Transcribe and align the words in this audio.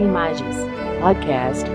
Imagens 0.00 0.56
Podcast. 0.98 1.66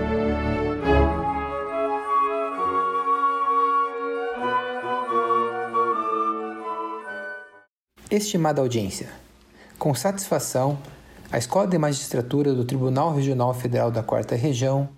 Estimada 8.10 8.60
audiência, 8.60 9.08
com 9.78 9.94
satisfação, 9.94 10.76
a 11.30 11.38
Escola 11.38 11.68
de 11.68 11.78
Magistratura 11.78 12.52
do 12.52 12.64
Tribunal 12.64 13.14
Regional 13.14 13.54
Federal 13.54 13.92
da 13.92 14.02
Quarta 14.02 14.34
Região 14.34 14.88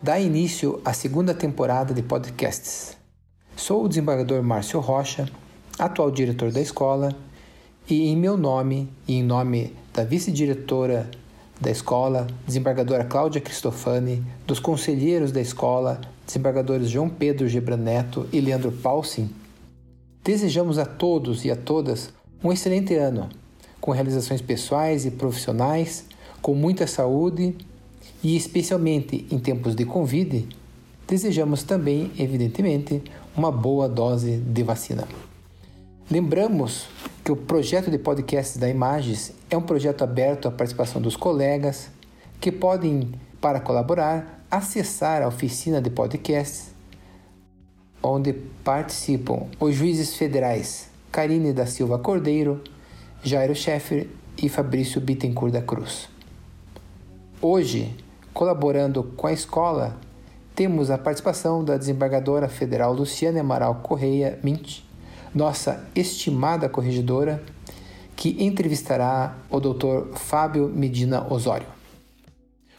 dá 0.00 0.20
início 0.20 0.80
à 0.84 0.92
segunda 0.92 1.34
temporada 1.34 1.92
de 1.92 2.02
podcasts. 2.04 2.96
Sou 3.56 3.84
o 3.84 3.88
desembargador 3.88 4.44
Márcio 4.44 4.78
Rocha, 4.78 5.28
atual 5.76 6.12
diretor 6.12 6.52
da 6.52 6.60
escola, 6.60 7.12
e 7.90 8.06
em 8.06 8.16
meu 8.16 8.36
nome 8.36 8.88
e 9.08 9.14
em 9.14 9.24
nome 9.24 9.74
da 9.92 10.04
vice-diretora 10.04 11.10
da 11.60 11.70
escola, 11.70 12.26
desembargadora 12.46 13.04
Cláudia 13.04 13.40
Cristofani, 13.40 14.22
dos 14.46 14.58
conselheiros 14.58 15.32
da 15.32 15.40
escola, 15.40 16.00
desembargadores 16.26 16.90
João 16.90 17.08
Pedro 17.08 17.48
Gebran 17.48 17.78
Neto 17.78 18.28
e 18.32 18.40
Leandro 18.40 18.70
Paulsin, 18.70 19.30
desejamos 20.22 20.78
a 20.78 20.84
todos 20.84 21.44
e 21.44 21.50
a 21.50 21.56
todas 21.56 22.12
um 22.42 22.52
excelente 22.52 22.94
ano, 22.94 23.28
com 23.80 23.90
realizações 23.90 24.42
pessoais 24.42 25.06
e 25.06 25.10
profissionais, 25.10 26.04
com 26.42 26.54
muita 26.54 26.86
saúde 26.86 27.56
e, 28.22 28.36
especialmente 28.36 29.26
em 29.30 29.38
tempos 29.38 29.74
de 29.74 29.84
Covid, 29.84 30.46
desejamos 31.08 31.62
também, 31.62 32.10
evidentemente, 32.18 33.02
uma 33.36 33.50
boa 33.50 33.88
dose 33.88 34.36
de 34.36 34.62
vacina. 34.62 35.06
Lembramos 36.10 36.86
que 37.26 37.32
o 37.32 37.36
projeto 37.36 37.90
de 37.90 37.98
podcast 37.98 38.56
da 38.56 38.68
Imagens 38.68 39.32
é 39.50 39.56
um 39.56 39.60
projeto 39.60 40.04
aberto 40.04 40.46
à 40.46 40.50
participação 40.52 41.02
dos 41.02 41.16
colegas 41.16 41.90
que 42.38 42.52
podem, 42.52 43.10
para 43.40 43.58
colaborar, 43.58 44.44
acessar 44.48 45.22
a 45.22 45.26
oficina 45.26 45.82
de 45.82 45.90
podcasts, 45.90 46.72
onde 48.00 48.32
participam 48.62 49.48
os 49.58 49.74
juízes 49.74 50.14
federais 50.14 50.88
Karine 51.10 51.52
da 51.52 51.66
Silva 51.66 51.98
Cordeiro, 51.98 52.62
Jairo 53.24 53.56
Scheffer 53.56 54.06
e 54.40 54.48
Fabrício 54.48 55.00
Bittencourt 55.00 55.52
da 55.52 55.60
Cruz. 55.60 56.08
Hoje, 57.42 57.92
colaborando 58.32 59.02
com 59.02 59.26
a 59.26 59.32
escola, 59.32 59.96
temos 60.54 60.92
a 60.92 60.96
participação 60.96 61.64
da 61.64 61.76
desembargadora 61.76 62.48
federal 62.48 62.92
Luciana 62.92 63.40
Amaral 63.40 63.80
Correia 63.82 64.38
Mint, 64.44 64.85
nossa 65.36 65.86
estimada 65.94 66.66
corregedora, 66.66 67.44
que 68.16 68.42
entrevistará 68.42 69.36
o 69.50 69.60
Dr. 69.60 70.16
Fábio 70.16 70.66
Medina 70.68 71.30
Osório. 71.30 71.66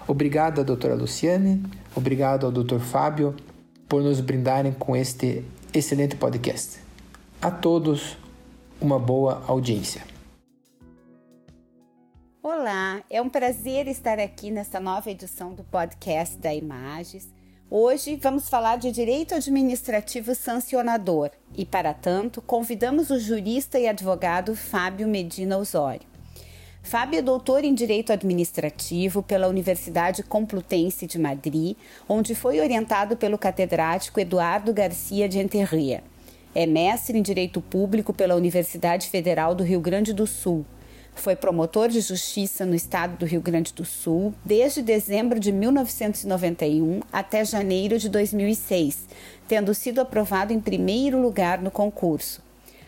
Obrigado 0.08 0.64
doutora 0.64 0.96
Luciane, 0.96 1.64
obrigado 1.96 2.48
ao 2.48 2.52
Dr. 2.52 2.80
Fábio 2.80 3.36
por 3.88 4.02
nos 4.02 4.20
brindarem 4.20 4.72
com 4.72 4.96
este 4.96 5.46
excelente 5.72 6.16
podcast. 6.16 6.80
A 7.40 7.52
todos, 7.52 8.18
uma 8.82 8.98
boa 8.98 9.44
audiência. 9.48 10.02
Olá, 12.42 13.04
é 13.08 13.22
um 13.22 13.30
prazer 13.30 13.88
estar 13.88 14.18
aqui 14.18 14.50
nesta 14.50 14.80
nova 14.80 15.12
edição 15.12 15.54
do 15.54 15.64
podcast 15.64 16.38
da 16.38 16.56
Imagens. 16.56 17.30
Hoje 17.70 18.16
vamos 18.16 18.48
falar 18.48 18.78
de 18.78 18.94
direito 18.94 19.36
administrativo 19.36 20.34
sancionador 20.34 21.32
e, 21.54 21.66
para 21.66 21.94
tanto, 21.94 22.42
convidamos 22.42 23.10
o 23.10 23.20
jurista 23.20 23.78
e 23.78 23.90
advogado 23.90 24.56
Fábio 24.56 25.06
Medina 25.06 25.58
Osório. 25.58 26.08
Fábio 26.82 27.20
é 27.20 27.22
doutor 27.22 27.66
em 27.66 27.74
Direito 27.74 28.14
Administrativo 28.14 29.22
pela 29.22 29.50
Universidade 29.50 30.24
Complutense 30.24 31.06
de 31.06 31.20
Madrid, 31.20 31.76
onde 32.08 32.34
foi 32.34 32.62
orientado 32.62 33.18
pelo 33.18 33.38
catedrático 33.38 34.22
Eduardo 34.22 34.74
Garcia 34.74 35.28
de 35.28 35.38
Enterria. 35.38 36.02
É 36.56 36.66
mestre 36.66 37.20
em 37.20 37.22
Direito 37.22 37.60
Público 37.60 38.14
pela 38.14 38.36
Universidade 38.36 39.10
Federal 39.10 39.54
do 39.54 39.66
Rio 39.66 39.82
Grande 39.82 40.14
do 40.14 40.26
Sul 40.26 40.66
foi 41.18 41.36
promotor 41.36 41.90
de 41.90 42.00
justiça 42.00 42.66
no 42.66 42.76
estado 42.76 43.18
do 43.18 43.26
Rio 43.26 43.42
Grande 43.42 43.74
do 43.74 43.84
Sul 43.84 44.34
desde 44.46 44.82
dezembro 44.82 45.40
de 45.40 45.52
1991 45.52 47.02
até 47.12 47.44
janeiro 47.44 47.98
de 47.98 48.10
2006, 48.10 49.06
tendo 49.48 49.74
sido 49.74 50.00
aprovado 50.00 50.54
em 50.54 50.60
primeiro 50.60 51.22
lugar 51.22 51.62
no 51.62 51.72
concurso. 51.72 52.42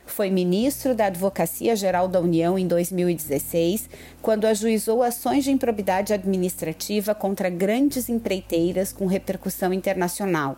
Foi 0.06 0.30
ministro 0.30 0.96
da 0.96 1.06
Advocacia 1.06 1.76
Geral 1.76 2.08
da 2.08 2.20
União 2.20 2.58
em 2.58 2.66
2016, 2.66 3.90
quando 4.22 4.46
ajuizou 4.46 5.04
ações 5.04 5.44
de 5.44 5.52
improbidade 5.52 6.14
administrativa 6.14 7.14
contra 7.14 7.50
grandes 7.50 8.10
empreiteiras 8.10 8.92
com 8.92 9.06
repercussão 9.06 9.72
internacional 9.72 10.58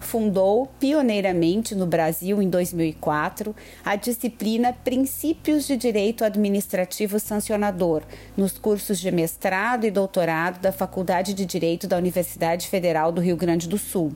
fundou 0.00 0.66
pioneiramente 0.80 1.74
no 1.74 1.86
Brasil 1.86 2.42
em 2.42 2.48
2004 2.48 3.54
a 3.84 3.94
disciplina 3.94 4.72
Princípios 4.72 5.66
de 5.66 5.76
Direito 5.76 6.24
Administrativo 6.24 7.20
Sancionador 7.20 8.02
nos 8.36 8.58
cursos 8.58 8.98
de 8.98 9.10
mestrado 9.12 9.86
e 9.86 9.90
doutorado 9.90 10.60
da 10.60 10.72
Faculdade 10.72 11.34
de 11.34 11.44
Direito 11.44 11.86
da 11.86 11.98
Universidade 11.98 12.66
Federal 12.66 13.12
do 13.12 13.20
Rio 13.20 13.36
Grande 13.36 13.68
do 13.68 13.78
Sul. 13.78 14.12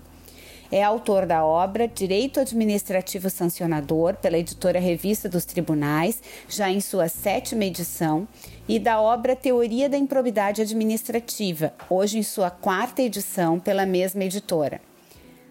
É 0.73 0.83
autor 0.83 1.27
da 1.27 1.45
obra 1.45 1.87
Direito 1.87 2.41
Administrativo 2.41 3.31
Sancionador, 3.31 4.17
pela 4.17 4.39
editora 4.39 4.81
Revista 4.81 5.29
dos 5.29 5.45
Tribunais, 5.45 6.21
já 6.49 6.71
em 6.71 6.81
sua 6.81 7.07
sétima 7.07 7.65
edição, 7.65 8.27
e 8.67 8.79
da 8.79 9.01
obra 9.01 9.37
Teoria 9.37 9.89
da 9.89 9.99
Improbidade 9.99 10.63
Administrativa, 10.63 11.73
hoje 11.89 12.19
em 12.19 12.23
sua 12.23 12.51
quarta 12.51 13.03
edição, 13.03 13.61
pela 13.61 13.85
mesma 13.87 14.25
editora. 14.25 14.81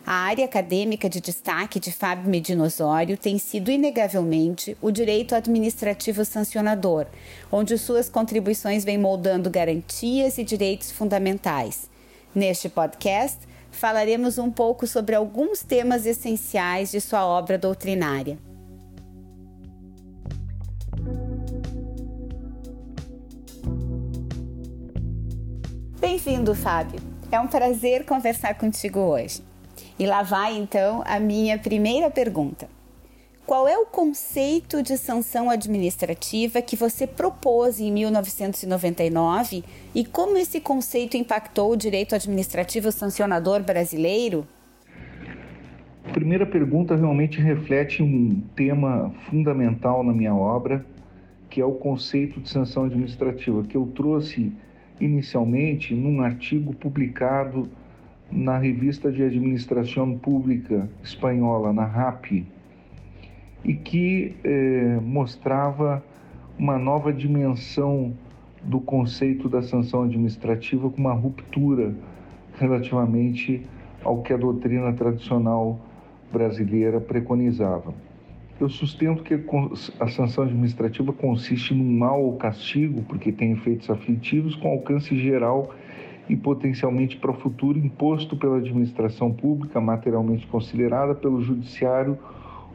A 0.06 0.16
área 0.16 0.44
acadêmica 0.44 1.10
de 1.10 1.22
destaque 1.22 1.80
de 1.80 1.90
Fábio 1.90 2.30
Medina 2.30 2.66
Osório 2.66 3.18
tem 3.18 3.38
sido 3.38 3.72
inegavelmente 3.72 4.76
o 4.82 4.92
direito 4.92 5.34
administrativo 5.34 6.26
sancionador, 6.26 7.06
onde 7.50 7.78
suas 7.78 8.10
contribuições 8.10 8.84
vêm 8.84 8.98
moldando 8.98 9.50
garantias 9.50 10.38
e 10.38 10.44
direitos 10.44 10.92
fundamentais. 10.92 11.90
Neste 12.36 12.68
podcast, 12.68 13.40
falaremos 13.72 14.38
um 14.38 14.52
pouco 14.52 14.86
sobre 14.86 15.16
alguns 15.16 15.64
temas 15.64 16.06
essenciais 16.06 16.92
de 16.92 17.00
sua 17.00 17.26
obra 17.26 17.58
doutrinária. 17.58 18.38
Bem-vindo, 25.98 26.54
Fábio. 26.54 27.00
É 27.32 27.40
um 27.40 27.48
prazer 27.48 28.04
conversar 28.04 28.56
contigo 28.56 29.00
hoje. 29.00 29.53
E 30.00 30.06
lá 30.06 30.24
vai 30.24 30.58
então 30.58 31.04
a 31.06 31.20
minha 31.20 31.58
primeira 31.58 32.10
pergunta. 32.10 32.68
Qual 33.46 33.68
é 33.68 33.78
o 33.78 33.86
conceito 33.86 34.82
de 34.82 34.98
sanção 34.98 35.50
administrativa 35.50 36.62
que 36.62 36.78
você 36.78 37.06
propôs 37.06 37.80
em 37.80 37.92
1999 37.92 39.66
e 39.94 40.06
como 40.06 40.38
esse 40.38 40.62
conceito 40.62 41.18
impactou 41.18 41.72
o 41.72 41.76
direito 41.76 42.16
administrativo 42.16 42.90
sancionador 42.90 43.62
brasileiro? 43.62 44.48
A 46.06 46.12
primeira 46.14 46.46
pergunta 46.46 46.96
realmente 46.96 47.42
reflete 47.42 48.02
um 48.02 48.42
tema 48.56 49.14
fundamental 49.30 50.04
na 50.04 50.14
minha 50.14 50.34
obra, 50.34 50.86
que 51.50 51.60
é 51.60 51.66
o 51.66 51.74
conceito 51.74 52.40
de 52.40 52.50
sanção 52.50 52.86
administrativa, 52.86 53.62
que 53.64 53.76
eu 53.76 53.86
trouxe 53.94 54.54
inicialmente 55.02 55.94
num 55.94 56.22
artigo 56.22 56.74
publicado 56.74 57.70
na 58.36 58.58
revista 58.58 59.12
de 59.12 59.22
administração 59.22 60.18
pública 60.18 60.90
espanhola, 61.04 61.72
na 61.72 61.86
RAP, 61.86 62.44
e 63.64 63.74
que 63.76 64.36
eh, 64.44 65.00
mostrava 65.02 66.04
uma 66.58 66.78
nova 66.80 67.14
dimensão 67.14 68.14
do 68.64 68.80
conceito 68.80 69.48
da 69.48 69.62
sanção 69.62 70.04
administrativa 70.04 70.90
com 70.90 70.98
uma 70.98 71.14
ruptura 71.14 71.94
relativamente 72.60 73.62
ao 74.04 74.22
que 74.22 74.34
a 74.34 74.38
doutrina 74.38 74.92
tradicional 74.94 75.80
brasileira 76.32 77.00
preconizava. 77.00 77.94
Eu 78.60 78.70
sustento 78.70 79.24
que 79.24 79.40
a 80.00 80.08
sanção 80.08 80.46
administrativa 80.46 81.12
consiste 81.14 81.74
num 81.74 81.98
mal 81.98 82.22
ou 82.22 82.38
castigo, 82.38 83.04
porque 83.04 83.32
tem 83.32 83.52
efeitos 83.52 83.90
aflitivos, 83.90 84.56
com 84.56 84.70
alcance 84.70 85.18
geral 85.18 85.74
e 86.30 86.36
potencialmente 86.36 87.18
para 87.18 87.32
o 87.32 87.34
futuro 87.34 87.78
imposto 87.78 88.38
pela 88.38 88.58
administração 88.58 89.32
pública, 89.32 89.82
materialmente 89.82 90.48
considerada 90.48 91.14
pelo 91.14 91.42
judiciário 91.42 92.18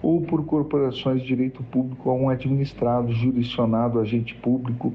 ou 0.03 0.21
por 0.21 0.45
corporações 0.45 1.23
de 1.23 1.29
direito 1.29 1.63
público 1.65 2.11
a 2.11 2.15
um 2.15 2.29
administrado, 2.29 3.11
jurisdicionado, 3.13 3.99
agente 3.99 4.35
público, 4.35 4.93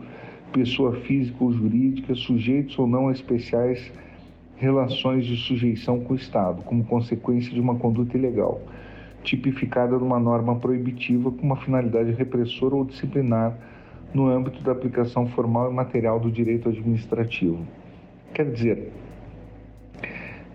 pessoa 0.51 0.93
física 0.97 1.43
ou 1.43 1.51
jurídica, 1.51 2.13
sujeitos 2.15 2.77
ou 2.77 2.87
não 2.87 3.07
a 3.07 3.11
especiais 3.11 3.91
relações 4.55 5.25
de 5.25 5.35
sujeição 5.35 5.99
com 6.01 6.13
o 6.13 6.15
Estado, 6.15 6.61
como 6.63 6.85
consequência 6.85 7.51
de 7.51 7.59
uma 7.59 7.75
conduta 7.75 8.15
ilegal, 8.15 8.61
tipificada 9.23 9.97
numa 9.97 10.19
norma 10.19 10.55
proibitiva 10.55 11.31
com 11.31 11.41
uma 11.41 11.57
finalidade 11.57 12.11
repressora 12.11 12.75
ou 12.75 12.85
disciplinar 12.85 13.57
no 14.13 14.27
âmbito 14.29 14.61
da 14.61 14.71
aplicação 14.71 15.27
formal 15.27 15.71
e 15.71 15.73
material 15.73 16.19
do 16.19 16.31
direito 16.31 16.69
administrativo 16.69 17.65
Quer 18.33 18.49
dizer, 18.49 18.91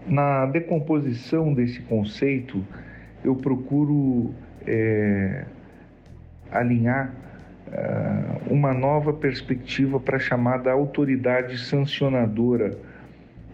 na 0.07 0.47
decomposição 0.47 1.55
desse 1.55 1.81
conceito, 1.83 2.65
eu 3.23 3.37
procuro 3.37 4.35
é, 4.67 5.45
alinhar 6.51 7.15
uh, 7.69 8.53
uma 8.53 8.75
nova 8.75 9.13
perspectiva 9.13 10.01
para 10.01 10.17
a 10.17 10.21
chamada 10.21 10.73
autoridade 10.73 11.59
sancionadora 11.59 12.77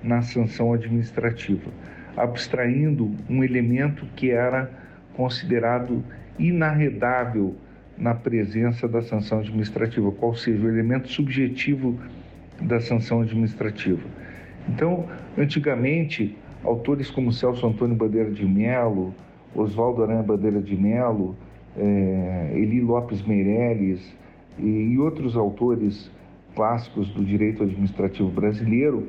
na 0.02 0.22
sanção 0.22 0.72
administrativa, 0.72 1.70
abstraindo 2.16 3.10
um 3.28 3.44
elemento 3.44 4.06
que 4.16 4.30
era 4.30 4.70
considerado 5.14 6.02
inarredável 6.38 7.54
na 7.96 8.14
presença 8.14 8.88
da 8.88 9.02
sanção 9.02 9.40
administrativa, 9.40 10.10
qual 10.12 10.34
seja 10.34 10.64
o 10.64 10.68
elemento 10.68 11.08
subjetivo 11.08 11.98
da 12.60 12.80
sanção 12.80 13.20
administrativa. 13.20 14.02
Então, 14.68 15.04
antigamente, 15.36 16.36
autores 16.64 17.10
como 17.10 17.32
Celso 17.32 17.66
Antônio 17.66 17.94
Bandeira 17.94 18.30
de 18.30 18.44
Melo, 18.44 19.14
Oswaldo 19.54 20.02
Aranha 20.02 20.22
Bandeira 20.22 20.60
de 20.60 20.76
Melo, 20.76 21.36
é, 21.76 22.52
Eli 22.54 22.80
Lopes 22.80 23.22
Meireles 23.22 24.16
e, 24.58 24.66
e 24.66 24.98
outros 24.98 25.36
autores 25.36 26.10
clássicos 26.54 27.08
do 27.10 27.24
direito 27.24 27.62
administrativo 27.62 28.30
brasileiro 28.30 29.08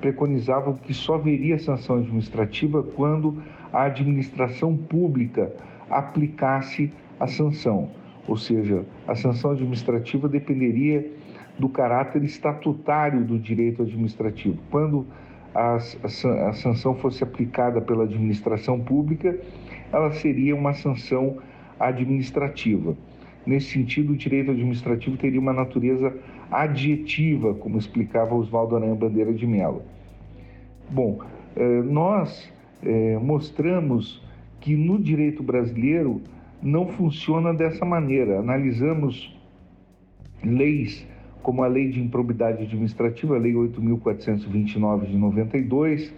preconizavam 0.00 0.74
que 0.74 0.92
só 0.92 1.14
haveria 1.14 1.58
sanção 1.58 1.96
administrativa 1.96 2.82
quando 2.82 3.42
a 3.72 3.84
administração 3.84 4.76
pública 4.76 5.52
aplicasse 5.90 6.92
a 7.18 7.26
sanção, 7.26 7.90
ou 8.26 8.36
seja, 8.36 8.84
a 9.06 9.14
sanção 9.14 9.52
administrativa 9.52 10.28
dependeria 10.28 11.10
do 11.58 11.68
caráter 11.68 12.22
estatutário 12.24 13.24
do 13.24 13.38
direito 13.38 13.82
administrativo. 13.82 14.58
Quando 14.70 15.06
a, 15.54 15.78
sanção 16.52 16.96
fosse 16.96 17.22
aplicada 17.22 17.80
pela 17.80 18.04
administração 18.04 18.80
pública, 18.80 19.38
ela 19.92 20.12
seria 20.12 20.54
uma 20.54 20.74
sanção 20.74 21.38
administrativa. 21.78 22.96
Nesse 23.46 23.72
sentido, 23.72 24.12
o 24.14 24.16
direito 24.16 24.50
administrativo 24.50 25.16
teria 25.16 25.38
uma 25.38 25.52
natureza 25.52 26.12
adjetiva, 26.50 27.54
como 27.54 27.78
explicava 27.78 28.34
Oswaldo 28.34 28.76
Aranha 28.76 28.94
Bandeira 28.94 29.32
de 29.32 29.46
Mello. 29.46 29.82
Bom, 30.90 31.20
eh, 31.54 31.82
nós 31.82 32.50
eh, 32.82 33.18
mostramos 33.20 34.22
que 34.60 34.74
no 34.74 34.98
direito 34.98 35.42
brasileiro 35.42 36.22
não 36.62 36.88
funciona 36.88 37.52
dessa 37.52 37.84
maneira. 37.84 38.38
Analisamos 38.38 39.36
leis 40.42 41.06
como 41.44 41.62
a 41.62 41.66
Lei 41.66 41.90
de 41.90 42.00
Improbidade 42.00 42.62
Administrativa, 42.62 43.36
a 43.36 43.38
Lei 43.38 43.52
8.429 43.52 45.06
de 45.06 45.16
92, 45.16 46.12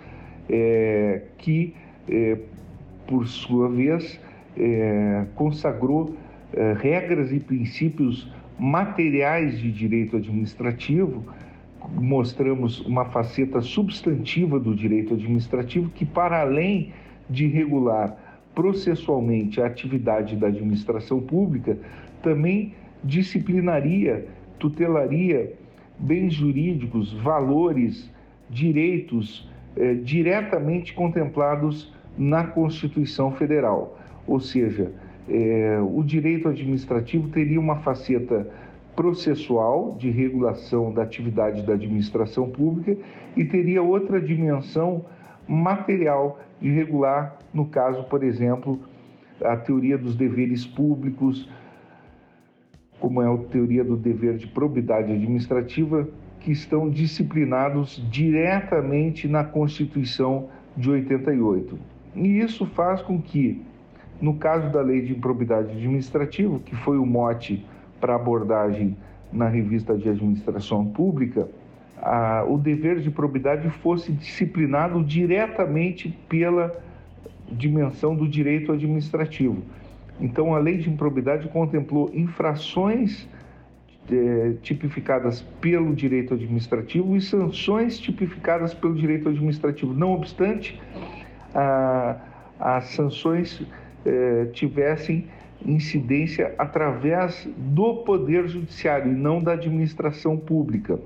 é, 0.48 1.22
que, 1.36 1.74
é, 2.08 2.38
por 3.08 3.26
sua 3.26 3.68
vez, 3.68 4.20
é, 4.56 5.26
consagrou 5.34 6.14
é, 6.54 6.74
regras 6.74 7.32
e 7.32 7.40
princípios 7.40 8.30
materiais 8.56 9.58
de 9.58 9.72
direito 9.72 10.16
administrativo, 10.16 11.24
mostramos 11.92 12.80
uma 12.86 13.04
faceta 13.06 13.60
substantiva 13.60 14.60
do 14.60 14.76
direito 14.76 15.14
administrativo 15.14 15.90
que, 15.90 16.06
para 16.06 16.40
além 16.40 16.92
de 17.28 17.48
regular 17.48 18.16
processualmente 18.54 19.60
a 19.60 19.66
atividade 19.66 20.36
da 20.36 20.46
administração 20.46 21.20
pública, 21.20 21.76
também 22.22 22.72
disciplinaria 23.02 24.26
tutelaria 24.58 25.52
bens 25.98 26.34
jurídicos, 26.34 27.12
valores, 27.12 28.10
direitos 28.48 29.48
eh, 29.76 29.94
diretamente 29.94 30.94
contemplados 30.94 31.92
na 32.16 32.44
Constituição 32.44 33.32
Federal. 33.32 33.98
Ou 34.26 34.40
seja, 34.40 34.92
eh, 35.28 35.78
o 35.82 36.02
direito 36.02 36.48
administrativo 36.48 37.28
teria 37.28 37.60
uma 37.60 37.76
faceta 37.76 38.46
processual 38.94 39.94
de 39.98 40.10
regulação 40.10 40.92
da 40.92 41.02
atividade 41.02 41.62
da 41.62 41.74
administração 41.74 42.48
pública 42.48 42.96
e 43.36 43.44
teria 43.44 43.82
outra 43.82 44.20
dimensão 44.20 45.04
material 45.46 46.40
de 46.60 46.70
regular, 46.70 47.38
no 47.52 47.66
caso, 47.66 48.04
por 48.04 48.24
exemplo, 48.24 48.80
a 49.44 49.56
teoria 49.56 49.98
dos 49.98 50.16
deveres 50.16 50.66
públicos, 50.66 51.48
como 53.00 53.22
é 53.22 53.26
a 53.26 53.36
teoria 53.36 53.84
do 53.84 53.96
dever 53.96 54.36
de 54.36 54.46
probidade 54.46 55.12
administrativa, 55.12 56.08
que 56.40 56.52
estão 56.52 56.88
disciplinados 56.88 58.02
diretamente 58.10 59.26
na 59.26 59.44
Constituição 59.44 60.48
de 60.76 60.90
88. 60.90 61.78
E 62.14 62.38
isso 62.38 62.66
faz 62.66 63.02
com 63.02 63.20
que, 63.20 63.62
no 64.20 64.34
caso 64.34 64.70
da 64.70 64.80
Lei 64.80 65.02
de 65.02 65.12
Improbidade 65.12 65.72
Administrativa, 65.72 66.58
que 66.60 66.74
foi 66.76 66.98
o 66.98 67.04
mote 67.04 67.64
para 68.00 68.14
abordagem 68.14 68.96
na 69.32 69.48
revista 69.48 69.96
de 69.96 70.08
administração 70.08 70.86
pública, 70.86 71.48
a, 71.98 72.44
o 72.48 72.56
dever 72.58 73.00
de 73.00 73.10
probidade 73.10 73.68
fosse 73.70 74.12
disciplinado 74.12 75.02
diretamente 75.02 76.16
pela 76.28 76.74
dimensão 77.50 78.14
do 78.14 78.28
direito 78.28 78.72
administrativo. 78.72 79.62
Então, 80.20 80.54
a 80.54 80.58
lei 80.58 80.78
de 80.78 80.88
improbidade 80.88 81.48
contemplou 81.48 82.10
infrações 82.14 83.28
é, 84.10 84.54
tipificadas 84.62 85.42
pelo 85.60 85.94
direito 85.94 86.34
administrativo 86.34 87.16
e 87.16 87.20
sanções 87.20 87.98
tipificadas 87.98 88.72
pelo 88.72 88.94
direito 88.94 89.28
administrativo. 89.28 89.92
Não 89.92 90.12
obstante, 90.12 90.80
a, 91.54 92.16
as 92.58 92.84
sanções 92.86 93.62
é, 94.04 94.46
tivessem 94.52 95.26
incidência 95.64 96.54
através 96.58 97.48
do 97.56 97.96
Poder 97.96 98.46
Judiciário 98.48 99.10
e 99.10 99.14
não 99.14 99.42
da 99.42 99.52
administração 99.52 100.36
pública. 100.36 100.98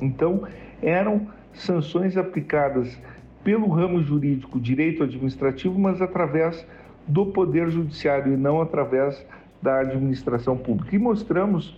Então, 0.00 0.46
eram 0.82 1.28
sanções 1.52 2.16
aplicadas 2.16 2.98
pelo 3.44 3.68
ramo 3.68 4.02
jurídico 4.02 4.60
direito 4.60 5.02
administrativo, 5.02 5.78
mas 5.78 6.02
através 6.02 6.66
do 7.06 7.26
Poder 7.26 7.68
Judiciário 7.70 8.32
e 8.32 8.36
não 8.36 8.60
através 8.60 9.24
da 9.60 9.80
administração 9.80 10.56
pública. 10.56 10.94
E 10.94 10.98
mostramos 10.98 11.76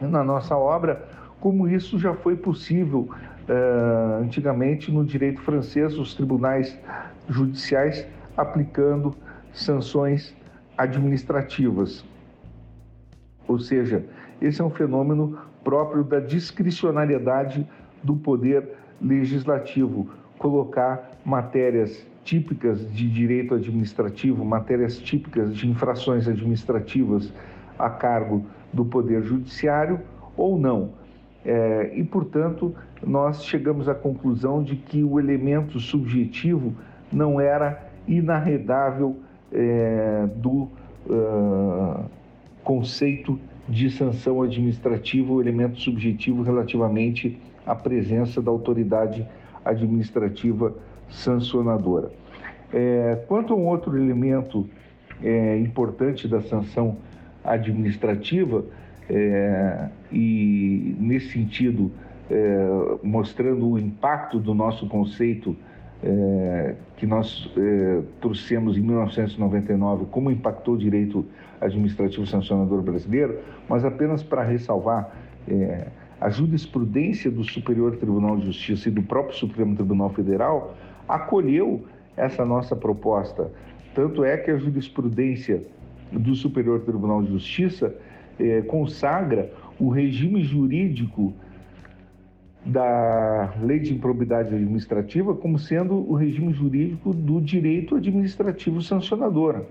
na 0.00 0.22
nossa 0.22 0.56
obra 0.56 1.08
como 1.40 1.68
isso 1.68 1.98
já 1.98 2.14
foi 2.14 2.36
possível 2.36 3.08
uh, 3.48 4.22
antigamente 4.22 4.90
no 4.90 5.04
direito 5.04 5.40
francês, 5.40 5.98
os 5.98 6.14
tribunais 6.14 6.78
judiciais 7.28 8.06
aplicando 8.36 9.14
sanções 9.52 10.34
administrativas. 10.76 12.04
Ou 13.46 13.58
seja, 13.58 14.04
esse 14.40 14.60
é 14.60 14.64
um 14.64 14.70
fenômeno 14.70 15.38
próprio 15.64 16.04
da 16.04 16.20
discricionariedade 16.20 17.66
do 18.02 18.14
poder 18.16 18.68
legislativo, 19.00 20.08
colocar 20.38 21.10
matérias 21.24 22.06
típicas 22.28 22.92
de 22.92 23.08
direito 23.08 23.54
administrativo, 23.54 24.44
matérias 24.44 24.98
típicas 24.98 25.56
de 25.56 25.66
infrações 25.66 26.28
administrativas 26.28 27.32
a 27.78 27.88
cargo 27.88 28.44
do 28.70 28.84
Poder 28.84 29.22
Judiciário 29.22 29.98
ou 30.36 30.58
não. 30.58 30.90
É, 31.42 31.90
e, 31.94 32.04
portanto, 32.04 32.74
nós 33.02 33.42
chegamos 33.44 33.88
à 33.88 33.94
conclusão 33.94 34.62
de 34.62 34.76
que 34.76 35.02
o 35.02 35.18
elemento 35.18 35.80
subjetivo 35.80 36.74
não 37.10 37.40
era 37.40 37.90
inarredável 38.06 39.16
é, 39.50 40.28
do 40.36 40.68
uh, 41.06 42.04
conceito 42.62 43.40
de 43.66 43.90
sanção 43.90 44.42
administrativa, 44.42 45.32
o 45.32 45.40
elemento 45.40 45.80
subjetivo 45.80 46.42
relativamente 46.42 47.40
à 47.66 47.74
presença 47.74 48.42
da 48.42 48.50
autoridade 48.50 49.26
administrativa 49.64 50.74
sancionadora. 51.10 52.10
É, 52.72 53.22
quanto 53.26 53.54
a 53.54 53.56
um 53.56 53.66
outro 53.66 53.96
elemento 53.96 54.68
é, 55.22 55.58
importante 55.58 56.28
da 56.28 56.40
sanção 56.42 56.98
administrativa, 57.44 58.64
é, 59.08 59.88
e 60.12 60.94
nesse 60.98 61.32
sentido, 61.32 61.90
é, 62.30 62.68
mostrando 63.02 63.70
o 63.70 63.78
impacto 63.78 64.38
do 64.38 64.54
nosso 64.54 64.86
conceito 64.86 65.56
é, 66.02 66.74
que 66.96 67.06
nós 67.06 67.50
é, 67.56 68.02
trouxemos 68.20 68.76
em 68.76 68.82
1999, 68.82 70.06
como 70.10 70.30
impactou 70.30 70.74
o 70.74 70.78
direito 70.78 71.24
administrativo 71.60 72.26
sancionador 72.26 72.82
brasileiro, 72.82 73.38
mas 73.68 73.84
apenas 73.84 74.22
para 74.22 74.42
ressalvar 74.42 75.10
a 76.20 76.28
jurisprudência 76.28 77.30
do 77.30 77.42
Superior 77.42 77.96
Tribunal 77.96 78.36
de 78.36 78.46
Justiça 78.46 78.90
e 78.90 78.92
do 78.92 79.02
próprio 79.02 79.34
Supremo 79.34 79.74
Tribunal 79.74 80.10
Federal 80.10 80.76
acolheu 81.08 81.84
essa 82.16 82.44
nossa 82.44 82.76
proposta. 82.76 83.50
Tanto 83.94 84.24
é 84.24 84.36
que 84.36 84.50
a 84.50 84.56
jurisprudência 84.56 85.62
do 86.12 86.34
Superior 86.34 86.80
Tribunal 86.80 87.22
de 87.22 87.32
Justiça 87.32 87.94
eh, 88.38 88.62
consagra 88.62 89.50
o 89.78 89.88
regime 89.88 90.42
jurídico 90.42 91.32
da 92.64 93.54
Lei 93.62 93.78
de 93.78 93.94
Improbidade 93.94 94.54
Administrativa 94.54 95.34
como 95.34 95.58
sendo 95.58 95.94
o 95.94 96.14
regime 96.14 96.52
jurídico 96.52 97.14
do 97.14 97.40
direito 97.40 97.96
administrativo 97.96 98.82
sancionador. 98.82 99.64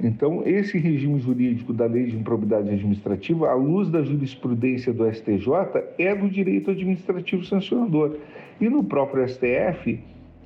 Então, 0.00 0.42
esse 0.44 0.76
regime 0.76 1.20
jurídico 1.20 1.72
da 1.72 1.86
Lei 1.86 2.06
de 2.06 2.16
Improbidade 2.16 2.68
Administrativa, 2.68 3.48
à 3.48 3.54
luz 3.54 3.88
da 3.88 4.02
jurisprudência 4.02 4.92
do 4.92 5.08
STJ, 5.10 5.48
é 5.98 6.14
do 6.14 6.28
direito 6.28 6.72
administrativo 6.72 7.44
sancionador. 7.44 8.16
E 8.60 8.68
no 8.68 8.82
próprio 8.82 9.26
STF 9.28 10.00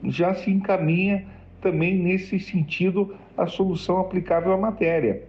já 0.04 0.34
se 0.34 0.50
encaminha 0.50 1.26
também 1.60 1.96
nesse 1.96 2.38
sentido 2.38 3.14
a 3.36 3.46
solução 3.46 3.98
aplicável 3.98 4.52
à 4.52 4.56
matéria. 4.56 5.22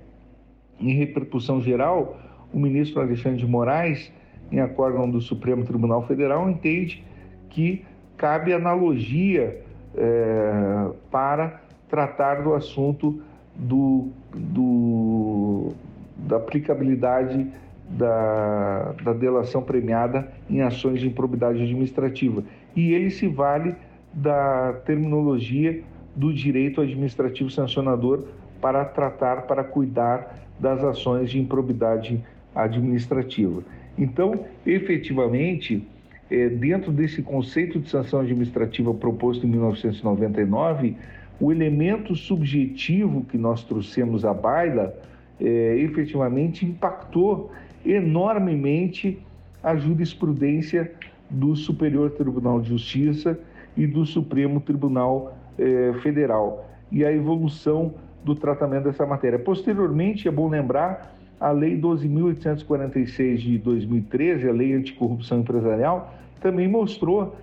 Em 0.79 0.93
repercussão 0.93 1.61
geral, 1.61 2.19
o 2.53 2.59
ministro 2.59 3.01
Alexandre 3.01 3.39
de 3.39 3.47
Moraes, 3.47 4.11
em 4.51 4.59
acórdão 4.59 5.09
do 5.09 5.21
Supremo 5.21 5.63
Tribunal 5.65 6.05
Federal, 6.07 6.49
entende 6.49 7.03
que 7.49 7.85
cabe 8.17 8.53
analogia 8.53 9.61
é, 9.95 10.91
para 11.11 11.61
tratar 11.88 12.43
do 12.43 12.53
assunto 12.53 13.21
do, 13.55 14.09
do, 14.33 15.73
da 16.17 16.38
aplicabilidade 16.38 17.47
da, 17.89 18.93
da 19.03 19.13
delação 19.13 19.63
premiada 19.63 20.31
em 20.49 20.61
ações 20.61 20.99
de 20.99 21.07
improbidade 21.07 21.61
administrativa. 21.61 22.43
E 22.75 22.93
ele 22.93 23.09
se 23.09 23.27
vale 23.27 23.75
da 24.13 24.73
terminologia 24.85 25.81
do 26.15 26.33
direito 26.33 26.81
administrativo 26.81 27.49
sancionador 27.49 28.25
para 28.61 28.83
tratar, 28.85 29.43
para 29.43 29.63
cuidar 29.63 30.47
das 30.59 30.83
ações 30.83 31.29
de 31.29 31.39
improbidade 31.39 32.23
administrativa. 32.53 33.63
Então, 33.97 34.45
efetivamente, 34.65 35.87
é, 36.29 36.49
dentro 36.49 36.91
desse 36.91 37.21
conceito 37.21 37.79
de 37.79 37.89
sanção 37.89 38.19
administrativa 38.19 38.93
proposto 38.93 39.45
em 39.45 39.49
1999, 39.49 40.95
o 41.39 41.51
elemento 41.51 42.15
subjetivo 42.15 43.23
que 43.23 43.37
nós 43.37 43.63
trouxemos 43.63 44.25
à 44.25 44.33
baila 44.33 44.93
é, 45.39 45.77
efetivamente 45.77 46.65
impactou 46.65 47.51
enormemente 47.85 49.19
a 49.63 49.75
jurisprudência 49.75 50.91
do 51.29 51.55
Superior 51.55 52.11
Tribunal 52.11 52.59
de 52.59 52.69
Justiça 52.69 53.39
e 53.79 53.88
do 53.88 54.05
Supremo 54.05 54.59
Tribunal 54.59 55.38
eh, 55.57 55.93
Federal 56.03 56.69
e 56.91 57.05
a 57.05 57.12
evolução 57.12 57.93
do 58.25 58.36
tratamento 58.36 58.83
dessa 58.83 59.05
matéria. 59.05 59.39
Posteriormente, 59.39 60.27
é 60.27 60.31
bom 60.31 60.50
lembrar 60.50 61.15
a 61.39 61.51
Lei 61.51 61.79
12.846 61.79 63.38
de 63.38 63.57
2013, 63.57 64.50
a 64.50 64.51
Lei 64.51 64.74
Anticorrupção 64.74 65.39
Empresarial, 65.39 66.13
também 66.41 66.67
mostrou 66.67 67.38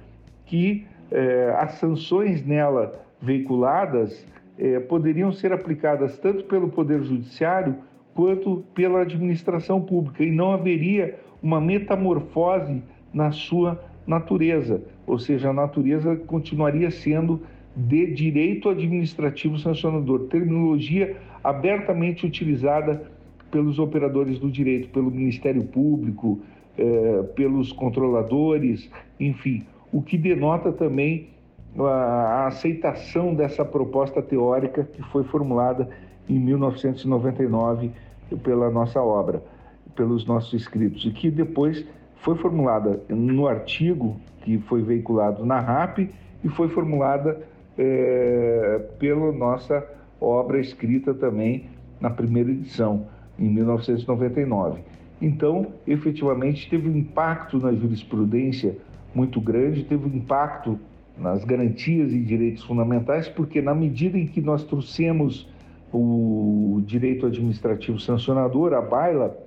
que 0.45 0.87
eh, 1.11 1.57
as 1.59 1.73
sanções 1.78 2.45
nela 2.45 2.93
veiculadas 3.21 4.26
eh, 4.59 4.78
poderiam 4.81 5.33
ser 5.33 5.52
aplicadas 5.52 6.19
tanto 6.19 6.45
pelo 6.45 6.69
Poder 6.69 7.02
Judiciário 7.02 7.76
quanto 8.14 8.62
pela 8.75 9.00
administração 9.00 9.81
pública 9.81 10.23
e 10.23 10.31
não 10.31 10.52
haveria 10.52 11.19
uma 11.43 11.61
metamorfose 11.62 12.83
na 13.12 13.31
sua 13.31 13.83
natureza, 14.07 14.83
ou 15.07 15.19
seja, 15.19 15.51
a 15.51 15.53
natureza 15.53 16.17
continuaria 16.17 16.91
sendo 16.91 17.41
de 17.77 18.07
direito 18.15 18.69
administrativo 18.69 19.59
sancionador, 19.59 20.29
terminologia 20.29 21.17
abertamente 21.45 22.25
utilizada 22.25 23.11
pelos 23.51 23.79
operadores 23.79 24.39
do 24.39 24.51
direito, 24.51 24.89
pelo 24.89 25.11
Ministério 25.11 25.65
Público, 25.65 26.41
eh, 26.79 27.23
pelos 27.35 27.73
controladores, 27.73 28.91
enfim, 29.21 29.65
o 29.93 30.03
que 30.03 30.17
denota 30.19 30.73
também 30.73 31.29
a, 31.79 32.47
aceitação 32.47 33.35
dessa 33.35 33.65
proposta 33.65 34.23
teórica 34.23 34.85
que 34.85 35.03
foi 35.11 35.25
formulada 35.25 35.89
em 36.29 36.39
1999 36.39 37.91
pela 38.43 38.71
nossa 38.71 39.01
obra, 39.01 39.43
pelos 39.95 40.27
nossos 40.27 40.53
escritos, 40.55 41.05
e 41.05 41.11
que 41.11 41.31
depois 41.31 41.87
foi 42.26 42.35
formulada 42.38 43.00
no 43.09 43.47
artigo 43.47 44.16
que 44.42 44.59
foi 44.59 44.83
veiculado 44.83 45.47
na 45.47 45.61
RAP 45.61 46.11
e 46.42 46.49
foi 46.49 46.68
formulada 46.68 47.40
é, 47.78 48.80
pela 48.99 49.30
nossa 49.30 49.87
obra 50.21 50.59
escrita 50.59 51.14
também 51.14 51.66
na 52.00 52.11
primeira 52.11 52.50
edição, 52.50 53.06
em 53.38 53.49
1999. 53.49 54.80
Então, 55.23 55.68
efetivamente, 55.87 56.68
teve 56.68 56.88
um 56.88 56.97
impacto 56.97 57.59
na 57.59 57.73
jurisprudência 57.73 58.76
muito 59.14 59.40
grande, 59.40 59.85
teve 59.85 60.09
um 60.09 60.16
impacto 60.16 60.80
nas 61.16 61.45
garantias 61.45 62.12
e 62.12 62.18
direitos 62.18 62.64
fundamentais, 62.64 63.28
porque 63.28 63.62
na 63.62 63.73
medida 63.73 64.18
em 64.18 64.26
que 64.26 64.40
nós 64.40 64.64
trouxemos 64.64 65.49
o 65.92 66.83
direito 66.85 67.25
administrativo 67.25 68.00
sancionador, 68.00 68.73
a 68.73 68.83
baila, 68.83 69.38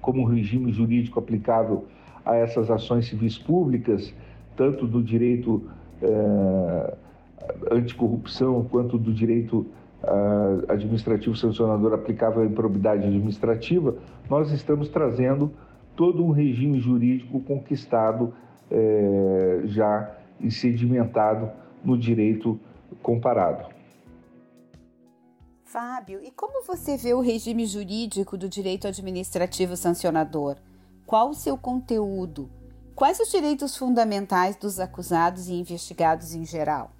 como 0.00 0.24
regime 0.24 0.70
jurídico 0.70 1.18
aplicável 1.18 1.84
a 2.26 2.34
essas 2.34 2.70
ações 2.70 3.06
civis 3.06 3.38
públicas, 3.38 4.12
tanto 4.56 4.86
do 4.86 5.02
direito 5.02 5.70
eh, 6.02 6.94
anticorrupção 7.70 8.64
quanto 8.64 8.98
do 8.98 9.14
direito 9.14 9.66
eh, 10.02 10.72
administrativo 10.72 11.36
sancionador 11.36 11.94
aplicável 11.94 12.42
à 12.42 12.46
improbidade 12.46 13.06
administrativa, 13.06 13.96
nós 14.28 14.50
estamos 14.50 14.88
trazendo 14.88 15.52
todo 15.94 16.24
um 16.24 16.32
regime 16.32 16.80
jurídico 16.80 17.40
conquistado 17.40 18.34
eh, 18.70 19.62
já 19.64 20.16
e 20.40 20.50
sedimentado 20.50 21.48
no 21.84 21.96
direito 21.96 22.58
comparado. 23.02 23.74
Fábio, 25.64 26.20
e 26.22 26.30
como 26.30 26.64
você 26.64 26.96
vê 26.96 27.14
o 27.14 27.20
regime 27.20 27.66
jurídico 27.66 28.36
do 28.36 28.48
direito 28.48 28.86
administrativo 28.86 29.76
sancionador? 29.76 30.56
Qual 31.06 31.30
o 31.30 31.34
seu 31.34 31.56
conteúdo? 31.56 32.50
Quais 32.92 33.20
os 33.20 33.30
direitos 33.30 33.76
fundamentais 33.76 34.56
dos 34.56 34.80
acusados 34.80 35.48
e 35.48 35.54
investigados 35.54 36.34
em 36.34 36.44
geral? 36.44 36.90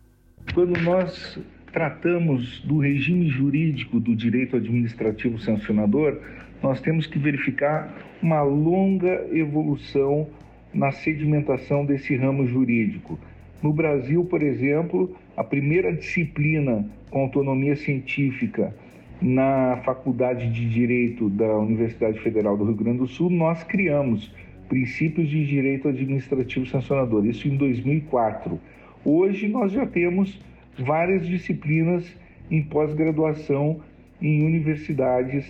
Quando 0.54 0.80
nós 0.80 1.36
tratamos 1.72 2.60
do 2.60 2.78
regime 2.78 3.28
jurídico 3.28 3.98
do 3.98 4.14
direito 4.14 4.54
administrativo 4.54 5.40
sancionador, 5.40 6.20
nós 6.62 6.80
temos 6.80 7.08
que 7.08 7.18
verificar 7.18 7.92
uma 8.22 8.42
longa 8.42 9.26
evolução 9.32 10.28
na 10.72 10.92
sedimentação 10.92 11.84
desse 11.84 12.14
ramo 12.14 12.46
jurídico. 12.46 13.18
No 13.60 13.72
Brasil, 13.72 14.24
por 14.24 14.40
exemplo, 14.40 15.16
a 15.36 15.42
primeira 15.42 15.92
disciplina 15.92 16.88
com 17.10 17.22
autonomia 17.22 17.74
científica 17.74 18.72
na 19.20 19.80
Faculdade 19.84 20.50
de 20.50 20.68
Direito 20.68 21.28
da 21.30 21.56
Universidade 21.58 22.20
Federal 22.20 22.56
do 22.56 22.64
Rio 22.64 22.74
Grande 22.74 22.98
do 22.98 23.06
Sul, 23.06 23.30
nós 23.30 23.62
criamos 23.62 24.30
princípios 24.68 25.28
de 25.28 25.46
direito 25.46 25.88
administrativo 25.88 26.66
sancionador, 26.66 27.24
isso 27.26 27.48
em 27.48 27.56
2004. 27.56 28.58
Hoje 29.04 29.48
nós 29.48 29.72
já 29.72 29.86
temos 29.86 30.40
várias 30.78 31.26
disciplinas 31.26 32.04
em 32.50 32.62
pós-graduação 32.62 33.80
em 34.20 34.44
universidades 34.44 35.46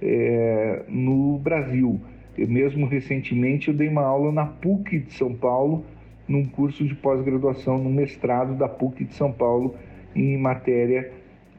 é, 0.00 0.82
no 0.88 1.38
Brasil. 1.38 2.00
Eu 2.38 2.48
mesmo 2.48 2.86
recentemente 2.86 3.68
eu 3.68 3.74
dei 3.74 3.88
uma 3.88 4.02
aula 4.02 4.32
na 4.32 4.46
PUC 4.46 5.00
de 5.00 5.12
São 5.12 5.34
Paulo 5.34 5.84
num 6.26 6.44
curso 6.44 6.84
de 6.84 6.94
pós-graduação, 6.94 7.76
no 7.76 7.90
mestrado 7.90 8.54
da 8.54 8.68
PUC 8.68 9.04
de 9.04 9.14
São 9.14 9.32
Paulo, 9.32 9.74
em 10.14 10.38
matéria 10.38 11.10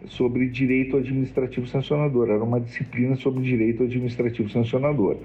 sobre 0.07 0.47
direito 0.47 0.97
administrativo 0.97 1.67
sancionador. 1.67 2.29
Era 2.29 2.43
uma 2.43 2.59
disciplina 2.59 3.15
sobre 3.15 3.43
direito 3.43 3.83
administrativo 3.83 4.49
sancionador. 4.49 5.17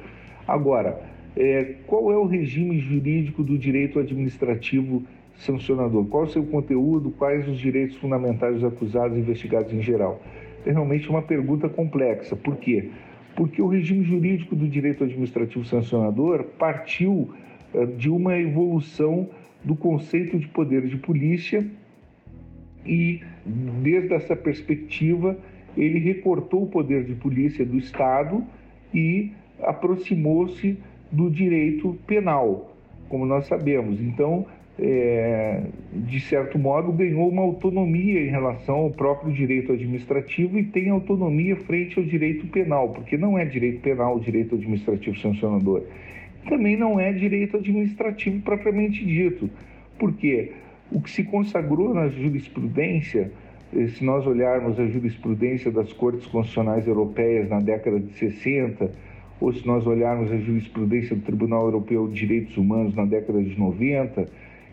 Agora, 0.46 1.00
é, 1.36 1.74
qual 1.86 2.12
é 2.12 2.16
o 2.16 2.26
regime 2.26 2.78
jurídico 2.78 3.42
do 3.42 3.58
direito 3.58 3.98
administrativo 3.98 5.02
sancionador? 5.38 6.06
Qual 6.06 6.24
é 6.24 6.26
o 6.26 6.30
seu 6.30 6.44
conteúdo? 6.44 7.10
Quais 7.10 7.46
os 7.48 7.58
direitos 7.58 7.96
fundamentais 7.96 8.54
dos 8.54 8.64
acusados 8.64 9.16
e 9.16 9.20
investigados 9.20 9.72
em 9.72 9.82
geral? 9.82 10.22
É 10.64 10.72
realmente 10.72 11.08
uma 11.08 11.22
pergunta 11.22 11.68
complexa. 11.68 12.34
Por 12.34 12.56
quê? 12.56 12.90
Porque 13.36 13.60
o 13.60 13.68
regime 13.68 14.02
jurídico 14.02 14.56
do 14.56 14.66
direito 14.66 15.04
administrativo 15.04 15.64
sancionador 15.64 16.44
partiu 16.58 17.30
eh, 17.74 17.84
de 17.84 18.08
uma 18.08 18.38
evolução 18.38 19.28
do 19.62 19.76
conceito 19.76 20.38
de 20.38 20.48
poder 20.48 20.86
de 20.86 20.96
polícia 20.96 21.66
e, 22.86 23.20
desde 23.44 24.14
essa 24.14 24.36
perspectiva, 24.36 25.36
ele 25.76 25.98
recortou 25.98 26.62
o 26.62 26.66
poder 26.66 27.04
de 27.04 27.14
polícia 27.14 27.64
do 27.64 27.76
Estado 27.76 28.42
e 28.94 29.30
aproximou-se 29.62 30.78
do 31.10 31.30
direito 31.30 31.96
penal, 32.06 32.74
como 33.08 33.26
nós 33.26 33.46
sabemos. 33.46 34.00
Então, 34.00 34.46
é, 34.78 35.62
de 35.92 36.20
certo 36.20 36.58
modo, 36.58 36.92
ganhou 36.92 37.28
uma 37.28 37.42
autonomia 37.42 38.20
em 38.20 38.28
relação 38.28 38.76
ao 38.76 38.90
próprio 38.90 39.32
direito 39.32 39.72
administrativo 39.72 40.58
e 40.58 40.64
tem 40.64 40.90
autonomia 40.90 41.56
frente 41.56 41.98
ao 41.98 42.04
direito 42.04 42.46
penal, 42.48 42.90
porque 42.90 43.16
não 43.16 43.38
é 43.38 43.44
direito 43.44 43.80
penal 43.80 44.16
o 44.16 44.20
direito 44.20 44.54
administrativo 44.54 45.18
sancionador. 45.18 45.82
Também 46.48 46.76
não 46.76 47.00
é 47.00 47.12
direito 47.12 47.56
administrativo 47.56 48.40
propriamente 48.42 49.04
dito, 49.04 49.50
porque 49.98 50.52
o 50.90 51.00
que 51.00 51.10
se 51.10 51.24
consagrou 51.24 51.92
na 51.92 52.08
jurisprudência, 52.08 53.30
eh, 53.74 53.86
se 53.88 54.04
nós 54.04 54.26
olharmos 54.26 54.78
a 54.78 54.86
jurisprudência 54.86 55.70
das 55.70 55.92
cortes 55.92 56.26
constitucionais 56.26 56.86
europeias 56.86 57.48
na 57.48 57.60
década 57.60 57.98
de 57.98 58.12
60, 58.12 58.90
ou 59.40 59.52
se 59.52 59.66
nós 59.66 59.86
olharmos 59.86 60.32
a 60.32 60.36
jurisprudência 60.38 61.14
do 61.14 61.22
Tribunal 61.22 61.64
Europeu 61.64 62.08
de 62.08 62.14
Direitos 62.14 62.56
Humanos 62.56 62.94
na 62.94 63.04
década 63.04 63.42
de 63.42 63.58
90 63.58 64.28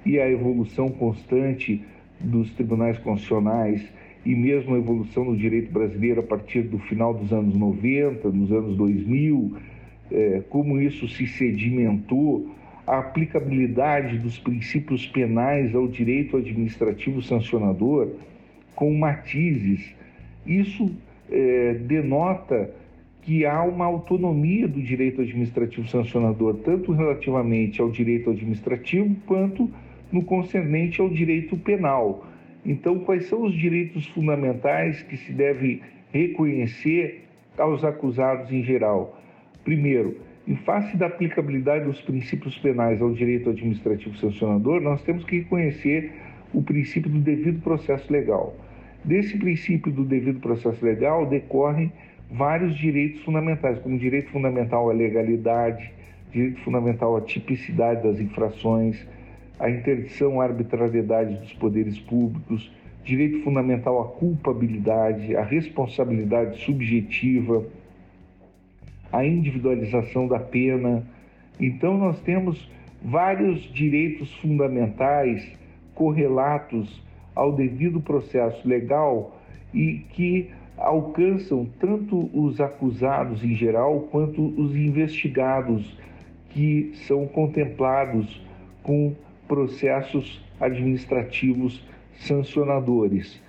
e 0.06 0.20
a 0.20 0.30
evolução 0.30 0.90
constante 0.90 1.82
dos 2.20 2.50
tribunais 2.52 2.98
constitucionais 3.00 3.84
e 4.26 4.34
mesmo 4.34 4.76
a 4.76 4.78
evolução 4.78 5.26
do 5.26 5.36
direito 5.36 5.72
brasileiro 5.72 6.22
a 6.22 6.24
partir 6.24 6.62
do 6.62 6.80
final 6.80 7.14
dos 7.14 7.34
anos 7.34 7.56
90, 7.56 8.30
nos 8.30 8.52
anos 8.52 8.78
2000, 8.78 9.58
é, 10.12 10.42
como 10.50 10.80
isso 10.80 11.08
se 11.10 11.28
sedimentou, 11.28 12.50
a 12.86 13.00
aplicabilidade 13.00 14.18
dos 14.18 14.38
princípios 14.38 15.08
penais 15.08 15.74
ao 15.74 15.88
direito 15.88 16.38
administrativo 16.38 17.22
sancionador 17.22 18.10
com 18.76 18.94
matizes. 18.94 19.96
Isso 20.46 20.92
é, 21.32 21.76
denota 21.76 22.70
que 23.22 23.46
há 23.46 23.64
uma 23.64 23.86
autonomia 23.86 24.68
do 24.68 24.82
direito 24.82 25.22
administrativo 25.22 25.88
sancionador, 25.88 26.56
tanto 26.56 26.92
relativamente 26.92 27.80
ao 27.80 27.90
direito 27.90 28.30
administrativo 28.30 29.16
quanto 29.26 29.72
no 30.12 30.24
concernente 30.24 31.00
ao 31.00 31.10
direito 31.10 31.56
penal. 31.58 32.28
Então, 32.66 33.00
quais 33.00 33.26
são 33.26 33.44
os 33.44 33.54
direitos 33.54 34.06
fundamentais 34.08 35.02
que 35.04 35.18
se 35.18 35.32
deve 35.32 35.82
reconhecer 36.12 37.24
aos 37.58 37.84
acusados 37.84 38.52
em 38.52 38.62
geral? 38.64 39.20
Primeiro, 39.64 40.18
em 40.48 40.56
face 40.58 40.98
da 40.98 41.06
aplicabilidade 41.06 41.86
dos 41.86 42.02
princípios 42.02 42.58
penais 42.58 43.02
ao 43.02 43.14
direito 43.14 43.50
administrativo 43.50 44.18
sancionador, 44.18 44.82
nós 44.82 45.02
temos 45.04 45.24
que 45.24 45.40
reconhecer 45.40 46.12
o 46.54 46.62
princípio 46.62 47.10
do 47.10 47.20
devido 47.20 47.62
processo 47.62 48.12
legal. 48.12 48.56
Desse 49.06 49.38
princípio 49.38 49.92
do 49.92 50.04
devido 50.04 50.40
processo 50.40 50.84
legal 50.84 51.26
decorrem 51.26 51.92
vários 52.30 52.76
direitos 52.76 53.22
fundamentais, 53.22 53.80
como 53.80 53.98
direito 53.98 54.30
fundamental 54.32 54.90
à 54.90 54.94
legalidade, 54.94 55.92
direito 56.32 56.60
fundamental 56.62 57.16
à 57.16 57.22
tipicidade 57.22 58.04
das 58.04 58.20
infrações, 58.20 59.06
a 59.60 59.70
interdição 59.70 60.42
à 60.42 60.46
arbitrariedade 60.46 61.36
dos 61.36 61.54
poderes 61.54 62.00
públicos, 62.00 62.72
direito 63.04 63.44
fundamental 63.44 64.02
à 64.02 64.08
culpabilidade, 64.20 65.36
à 65.36 65.44
responsabilidade 65.44 66.58
subjetiva, 66.60 67.66
a 69.14 69.24
individualização 69.24 70.28
da 70.28 70.40
pena. 70.40 71.06
Então, 71.60 71.98
nós 71.98 72.20
temos 72.22 72.68
vários 73.02 73.62
direitos 73.72 74.34
fundamentais 74.38 75.48
correlatos 75.94 77.00
ao 77.36 77.54
devido 77.54 78.02
processo 78.02 78.68
legal 78.68 79.40
e 79.72 80.00
que 80.10 80.50
alcançam 80.76 81.68
tanto 81.80 82.30
os 82.34 82.60
acusados 82.60 83.44
em 83.44 83.54
geral 83.54 84.02
quanto 84.12 84.42
os 84.60 84.76
investigados 84.76 85.96
que 86.50 86.92
são 87.08 87.28
contemplados 87.28 88.42
com 88.82 89.14
processos 89.48 90.44
administrativos 90.60 91.86
sancionadores. 92.16 93.40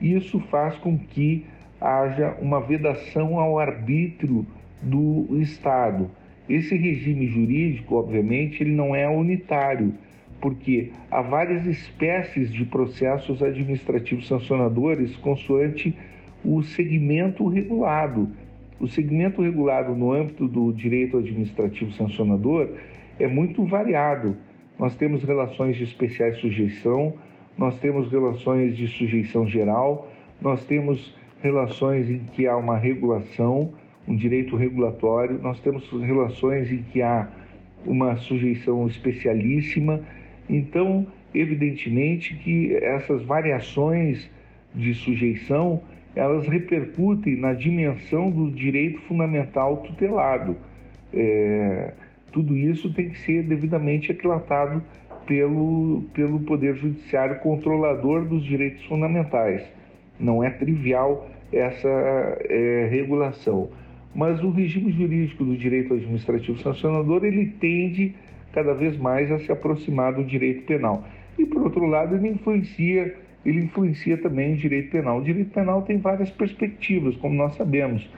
Isso 0.00 0.40
faz 0.50 0.76
com 0.78 0.98
que 0.98 1.44
haja 1.78 2.36
uma 2.40 2.60
vedação 2.60 3.38
ao 3.38 3.58
arbítrio 3.58 4.46
do 4.82 5.26
Estado. 5.40 6.10
Esse 6.48 6.76
regime 6.76 7.26
jurídico, 7.26 7.94
obviamente, 7.96 8.62
ele 8.62 8.72
não 8.72 8.94
é 8.94 9.08
unitário, 9.08 9.94
porque 10.40 10.90
há 11.10 11.20
várias 11.22 11.66
espécies 11.66 12.52
de 12.52 12.64
processos 12.64 13.42
administrativos 13.42 14.26
sancionadores 14.26 15.14
consoante 15.16 15.96
o 16.44 16.62
segmento 16.62 17.46
regulado. 17.46 18.28
O 18.80 18.88
segmento 18.88 19.42
regulado 19.42 19.94
no 19.94 20.12
âmbito 20.12 20.48
do 20.48 20.72
direito 20.72 21.18
administrativo 21.18 21.92
sancionador 21.92 22.70
é 23.18 23.26
muito 23.26 23.64
variado. 23.64 24.36
Nós 24.78 24.96
temos 24.96 25.22
relações 25.22 25.76
de 25.76 25.84
especiais 25.84 26.38
sujeição, 26.38 27.12
nós 27.58 27.78
temos 27.78 28.10
relações 28.10 28.74
de 28.76 28.88
sujeição 28.88 29.46
geral, 29.46 30.10
nós 30.40 30.64
temos 30.64 31.14
relações 31.42 32.08
em 32.08 32.20
que 32.32 32.46
há 32.46 32.56
uma 32.56 32.78
regulação, 32.78 33.74
um 34.10 34.16
direito 34.16 34.56
regulatório, 34.56 35.38
nós 35.40 35.60
temos 35.60 35.88
relações 36.02 36.70
em 36.72 36.82
que 36.82 37.00
há 37.00 37.28
uma 37.86 38.16
sujeição 38.16 38.88
especialíssima. 38.88 40.00
Então, 40.48 41.06
evidentemente 41.32 42.34
que 42.34 42.74
essas 42.74 43.22
variações 43.22 44.28
de 44.74 44.94
sujeição 44.94 45.80
elas 46.16 46.48
repercutem 46.48 47.36
na 47.36 47.52
dimensão 47.52 48.32
do 48.32 48.50
direito 48.50 49.00
fundamental 49.02 49.76
tutelado. 49.76 50.56
É, 51.14 51.92
tudo 52.32 52.56
isso 52.56 52.92
tem 52.92 53.10
que 53.10 53.18
ser 53.20 53.44
devidamente 53.44 54.10
aquilatado 54.10 54.82
pelo, 55.24 56.02
pelo 56.12 56.40
Poder 56.40 56.74
Judiciário 56.74 57.38
controlador 57.38 58.24
dos 58.24 58.44
direitos 58.44 58.84
fundamentais. 58.86 59.62
Não 60.18 60.42
é 60.42 60.50
trivial 60.50 61.30
essa 61.52 61.88
é, 61.88 62.88
regulação. 62.90 63.70
Mas 64.14 64.42
o 64.42 64.50
regime 64.50 64.90
jurídico 64.92 65.44
do 65.44 65.56
direito 65.56 65.94
administrativo 65.94 66.58
sancionador 66.60 67.24
ele 67.24 67.46
tende 67.60 68.14
cada 68.52 68.74
vez 68.74 68.96
mais 68.96 69.30
a 69.30 69.38
se 69.38 69.52
aproximar 69.52 70.14
do 70.14 70.24
direito 70.24 70.64
penal. 70.66 71.04
E, 71.38 71.46
por 71.46 71.62
outro 71.62 71.86
lado, 71.86 72.16
ele 72.16 72.28
influencia 72.28 73.14
ele 73.44 73.60
influencia 73.60 74.18
também 74.18 74.54
o 74.54 74.56
direito 74.56 74.90
penal. 74.90 75.18
O 75.18 75.22
direito 75.24 75.50
penal 75.50 75.82
tem 75.82 75.98
várias 75.98 76.30
perspectivas, 76.30 77.16
como 77.16 77.34
nós 77.34 77.56
sabemos. 77.56 78.08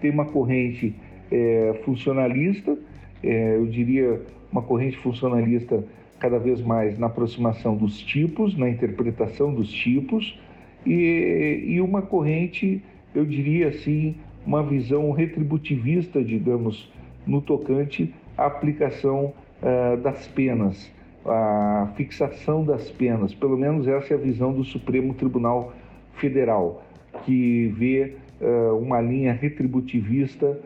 Tem 0.00 0.10
uma 0.10 0.24
corrente 0.24 0.94
é, 1.30 1.80
funcionalista, 1.84 2.76
é, 3.22 3.56
eu 3.56 3.66
diria 3.66 4.20
uma 4.50 4.62
corrente 4.62 4.96
funcionalista 4.98 5.84
cada 6.18 6.38
vez 6.38 6.60
mais 6.60 6.98
na 6.98 7.06
aproximação 7.06 7.76
dos 7.76 7.98
tipos, 7.98 8.56
na 8.56 8.68
interpretação 8.68 9.54
dos 9.54 9.70
tipos, 9.70 10.38
e, 10.84 11.64
e 11.66 11.80
uma 11.80 12.02
corrente, 12.02 12.82
eu 13.14 13.24
diria 13.24 13.68
assim, 13.68 14.16
uma 14.46 14.62
visão 14.62 15.10
retributivista, 15.10 16.22
digamos, 16.22 16.90
no 17.26 17.40
tocante 17.40 18.14
à 18.36 18.46
aplicação 18.46 19.32
uh, 19.62 19.96
das 19.98 20.26
penas 20.28 20.92
a 21.26 21.90
fixação 21.96 22.64
das 22.64 22.90
penas, 22.90 23.34
pelo 23.34 23.56
menos 23.56 23.88
essa 23.88 24.14
é 24.14 24.16
a 24.16 24.20
visão 24.20 24.52
do 24.52 24.62
Supremo 24.64 25.14
Tribunal 25.14 25.72
Federal, 26.16 26.82
que 27.24 27.68
vê 27.68 28.16
uh, 28.40 28.76
uma 28.76 29.00
linha 29.00 29.32
retributivista 29.32 30.58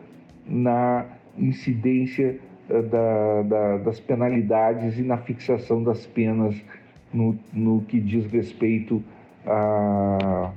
na 0.46 1.06
incidência 1.36 2.38
uh, 2.68 2.82
da, 2.82 3.42
da, 3.42 3.76
das 3.78 4.00
penalidades 4.00 4.98
e 4.98 5.02
na 5.02 5.18
fixação 5.18 5.82
das 5.82 6.06
penas 6.06 6.56
no, 7.12 7.38
no 7.52 7.82
que 7.82 8.00
diz 8.00 8.26
respeito 8.26 9.02
à, 9.46 10.50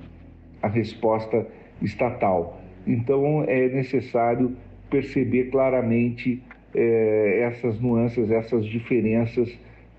à 0.64 0.68
resposta 0.68 1.46
estatal. 1.82 2.61
Então 2.86 3.44
é 3.44 3.68
necessário 3.70 4.56
perceber 4.90 5.52
claramente 5.52 6.42
eh, 6.74 7.40
essas 7.42 7.80
nuances, 7.80 8.30
essas 8.32 8.66
diferenças 8.66 9.50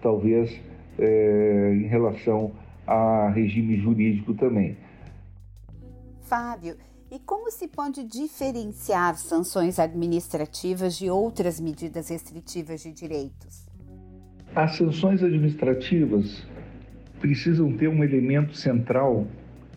talvez 0.02 0.60
é, 0.98 1.74
em 1.74 1.86
relação 1.86 2.52
a 2.86 3.30
regime 3.30 3.76
jurídico 3.78 4.34
também. 4.34 4.76
Fábio, 6.22 6.76
e 7.10 7.18
como 7.18 7.50
se 7.50 7.68
pode 7.68 8.02
diferenciar 8.04 9.16
sanções 9.16 9.78
administrativas 9.78 10.96
de 10.96 11.08
outras 11.08 11.60
medidas 11.60 12.08
restritivas 12.08 12.80
de 12.80 12.92
direitos? 12.92 13.66
As 14.54 14.76
sanções 14.76 15.22
administrativas 15.22 16.44
precisam 17.20 17.72
ter 17.76 17.88
um 17.88 18.02
elemento 18.02 18.54
central, 18.54 19.26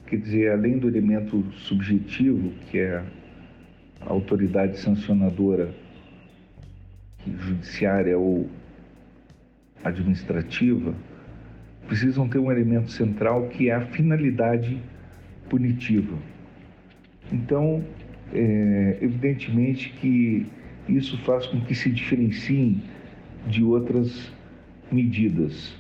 quer 0.08 0.18
dizer, 0.18 0.52
além 0.52 0.78
do 0.78 0.88
elemento 0.88 1.44
subjetivo, 1.54 2.52
que 2.70 2.80
é 2.80 3.04
a 4.02 4.10
autoridade 4.10 4.80
sancionadora 4.80 5.74
judiciária 7.26 8.18
ou 8.18 8.48
administrativa 9.84 10.94
precisam 11.88 12.28
ter 12.28 12.40
um 12.40 12.52
elemento 12.52 12.92
central 12.92 13.48
que 13.50 13.70
é 13.70 13.76
a 13.76 13.82
finalidade 13.82 14.82
punitiva. 15.50 16.18
Então, 17.32 17.84
é, 18.34 18.98
evidentemente 19.02 19.90
que 20.00 20.46
isso 20.88 21.18
faz 21.20 21.46
com 21.48 21.62
que 21.62 21.76
se 21.76 21.90
diferenciem 21.90 22.82
de 23.48 23.64
outras 23.64 24.32
medidas. 24.92 25.76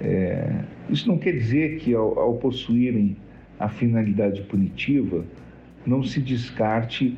É, 0.00 0.64
isso 0.90 1.08
não 1.08 1.18
quer 1.18 1.32
dizer 1.32 1.78
que 1.78 1.94
ao, 1.94 2.18
ao 2.18 2.34
possuírem 2.34 3.16
a 3.58 3.68
finalidade 3.68 4.42
punitiva 4.42 5.24
não 5.86 6.02
se 6.02 6.20
descarte 6.20 7.16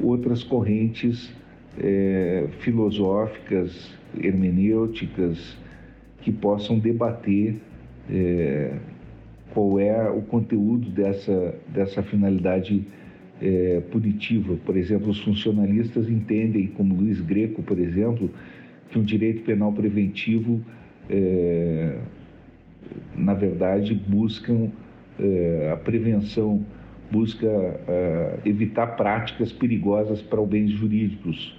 outras 0.00 0.42
correntes 0.42 1.32
é, 1.78 2.48
filosóficas, 2.60 3.90
hermenêuticas, 4.18 5.56
que 6.20 6.30
possam 6.30 6.78
debater 6.78 7.56
é, 8.10 8.76
qual 9.52 9.78
é 9.78 10.08
o 10.10 10.22
conteúdo 10.22 10.90
dessa, 10.90 11.54
dessa 11.68 12.02
finalidade 12.02 12.84
é, 13.40 13.80
punitiva. 13.90 14.56
Por 14.64 14.76
exemplo, 14.76 15.10
os 15.10 15.20
funcionalistas 15.20 16.08
entendem, 16.08 16.66
como 16.68 16.94
Luiz 16.94 17.20
Greco, 17.20 17.62
por 17.62 17.78
exemplo, 17.78 18.30
que 18.90 18.98
um 18.98 19.02
direito 19.02 19.42
penal 19.42 19.72
preventivo, 19.72 20.60
é, 21.08 21.98
na 23.16 23.34
verdade, 23.34 23.94
buscam 23.94 24.70
a 25.72 25.76
prevenção, 25.76 26.64
busca 27.10 27.46
é, 27.46 28.38
evitar 28.44 28.88
práticas 28.96 29.52
perigosas 29.52 30.22
para 30.22 30.40
os 30.40 30.48
bens 30.48 30.70
jurídicos, 30.70 31.58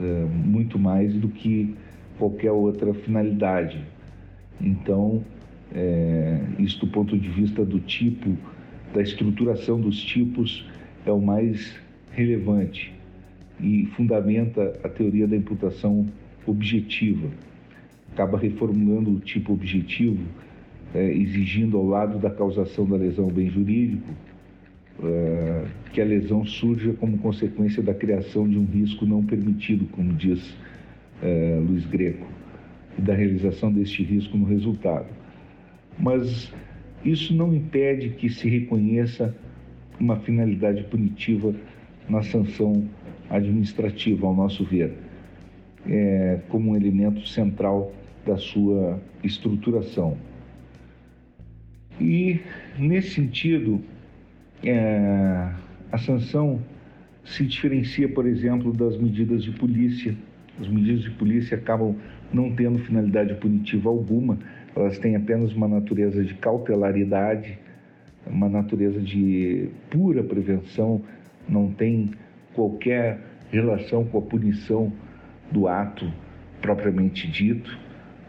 é, 0.00 0.24
muito 0.44 0.78
mais 0.78 1.12
do 1.14 1.28
que 1.28 1.74
qualquer 2.18 2.52
outra 2.52 2.94
finalidade. 2.94 3.84
Então, 4.60 5.22
é, 5.72 6.40
isso 6.58 6.80
do 6.80 6.86
ponto 6.86 7.18
de 7.18 7.28
vista 7.28 7.64
do 7.64 7.78
tipo, 7.80 8.36
da 8.94 9.02
estruturação 9.02 9.80
dos 9.80 10.02
tipos, 10.02 10.66
é 11.06 11.12
o 11.12 11.20
mais 11.20 11.76
relevante 12.12 12.92
e 13.60 13.86
fundamenta 13.96 14.78
a 14.82 14.88
teoria 14.88 15.26
da 15.26 15.36
imputação 15.36 16.06
objetiva. 16.46 17.28
Acaba 18.12 18.38
reformulando 18.38 19.12
o 19.12 19.20
tipo 19.20 19.52
objetivo, 19.52 20.24
é, 20.94 21.12
exigindo 21.12 21.76
ao 21.76 21.86
lado 21.86 22.18
da 22.18 22.30
causação 22.30 22.86
da 22.86 22.96
lesão 22.96 23.28
bem 23.28 23.48
jurídico, 23.48 24.08
é, 25.02 25.64
que 25.92 26.00
a 26.00 26.04
lesão 26.04 26.44
surja 26.44 26.92
como 26.94 27.18
consequência 27.18 27.82
da 27.82 27.94
criação 27.94 28.48
de 28.48 28.58
um 28.58 28.64
risco 28.64 29.06
não 29.06 29.24
permitido, 29.24 29.86
como 29.92 30.12
diz 30.12 30.54
é, 31.22 31.60
Luiz 31.66 31.86
Greco, 31.86 32.26
e 32.98 33.02
da 33.02 33.14
realização 33.14 33.72
deste 33.72 34.02
risco 34.02 34.36
no 34.36 34.44
resultado. 34.44 35.06
Mas 35.98 36.52
isso 37.04 37.34
não 37.34 37.54
impede 37.54 38.10
que 38.10 38.28
se 38.28 38.48
reconheça 38.48 39.34
uma 39.98 40.16
finalidade 40.16 40.82
punitiva 40.84 41.54
na 42.08 42.22
sanção 42.22 42.84
administrativa, 43.28 44.26
ao 44.26 44.34
nosso 44.34 44.64
ver, 44.64 44.92
é, 45.86 46.40
como 46.48 46.72
um 46.72 46.76
elemento 46.76 47.26
central 47.26 47.92
da 48.26 48.36
sua 48.36 49.00
estruturação. 49.22 50.16
E, 52.00 52.40
nesse 52.78 53.10
sentido, 53.10 53.80
é, 54.64 55.50
a 55.92 55.98
sanção 55.98 56.60
se 57.24 57.44
diferencia, 57.44 58.08
por 58.08 58.26
exemplo, 58.26 58.72
das 58.72 58.96
medidas 58.96 59.44
de 59.44 59.50
polícia. 59.52 60.14
As 60.58 60.66
medidas 60.68 61.02
de 61.02 61.10
polícia 61.10 61.56
acabam 61.56 61.96
não 62.32 62.54
tendo 62.54 62.78
finalidade 62.78 63.34
punitiva 63.34 63.88
alguma, 63.88 64.38
elas 64.74 64.98
têm 64.98 65.16
apenas 65.16 65.52
uma 65.52 65.66
natureza 65.66 66.22
de 66.24 66.34
cautelaridade, 66.34 67.58
uma 68.26 68.48
natureza 68.48 69.00
de 69.00 69.68
pura 69.90 70.22
prevenção, 70.22 71.02
não 71.48 71.72
tem 71.72 72.12
qualquer 72.54 73.18
relação 73.50 74.04
com 74.04 74.18
a 74.18 74.22
punição 74.22 74.92
do 75.50 75.66
ato 75.66 76.10
propriamente 76.60 77.28
dito, 77.28 77.76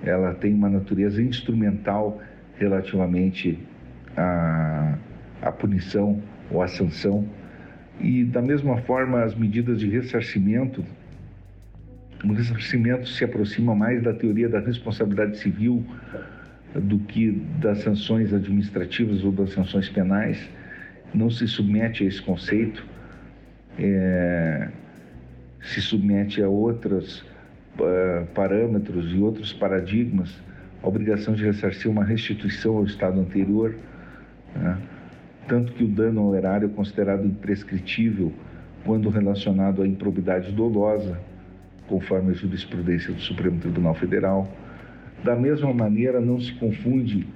ela 0.03 0.34
tem 0.34 0.53
uma 0.53 0.69
natureza 0.69 1.21
instrumental 1.21 2.19
relativamente 2.62 3.60
à, 4.15 4.95
à 5.41 5.52
punição 5.52 6.21
ou 6.50 6.62
à 6.62 6.67
sanção. 6.67 7.28
E, 8.00 8.24
da 8.24 8.41
mesma 8.41 8.78
forma, 8.82 9.24
as 9.24 9.36
medidas 9.36 9.80
de 9.80 9.89
ressarcimento 9.89 10.84
o 12.24 12.34
ressarcimento 12.34 13.08
se 13.08 13.24
aproxima 13.24 13.74
mais 13.74 14.02
da 14.04 14.13
teoria 14.13 14.47
da 14.47 14.60
responsabilidade 14.60 15.38
civil 15.38 15.84
do 16.76 17.00
que 17.00 17.32
das 17.60 17.80
sanções 17.80 18.34
administrativas 18.34 19.24
ou 19.24 19.32
das 19.32 19.52
sanções 19.52 19.89
penais. 19.89 20.50
Não 21.13 21.30
se 21.30 21.47
submete 21.47 22.04
a 22.04 22.08
esse 22.08 22.21
conceito, 22.21 22.86
é, 23.78 24.69
se 25.62 25.82
submete 25.82 26.41
a 26.41 26.47
outros 26.47 27.21
uh, 27.80 28.26
parâmetros 28.34 29.12
e 29.13 29.17
outros 29.17 29.52
paradigmas. 29.52 30.32
A 30.81 30.87
obrigação 30.87 31.33
de 31.33 31.43
ressarcir 31.43 31.89
uma 31.89 32.03
restituição 32.03 32.77
ao 32.77 32.85
estado 32.85 33.19
anterior, 33.19 33.75
né? 34.55 34.77
tanto 35.47 35.73
que 35.73 35.83
o 35.83 35.87
dano 35.87 36.21
ao 36.21 36.35
erário 36.35 36.67
é 36.67 36.69
considerado 36.69 37.25
imprescritível 37.25 38.31
quando 38.83 39.09
relacionado 39.09 39.81
à 39.81 39.87
improbidade 39.87 40.51
dolosa 40.51 41.19
conforme 41.91 42.31
a 42.31 42.33
jurisprudência 42.33 43.13
do 43.13 43.19
Supremo 43.19 43.59
Tribunal 43.59 43.93
Federal. 43.95 44.49
Da 45.23 45.35
mesma 45.35 45.73
maneira, 45.73 46.21
não 46.21 46.39
se 46.39 46.53
confunde 46.53 47.27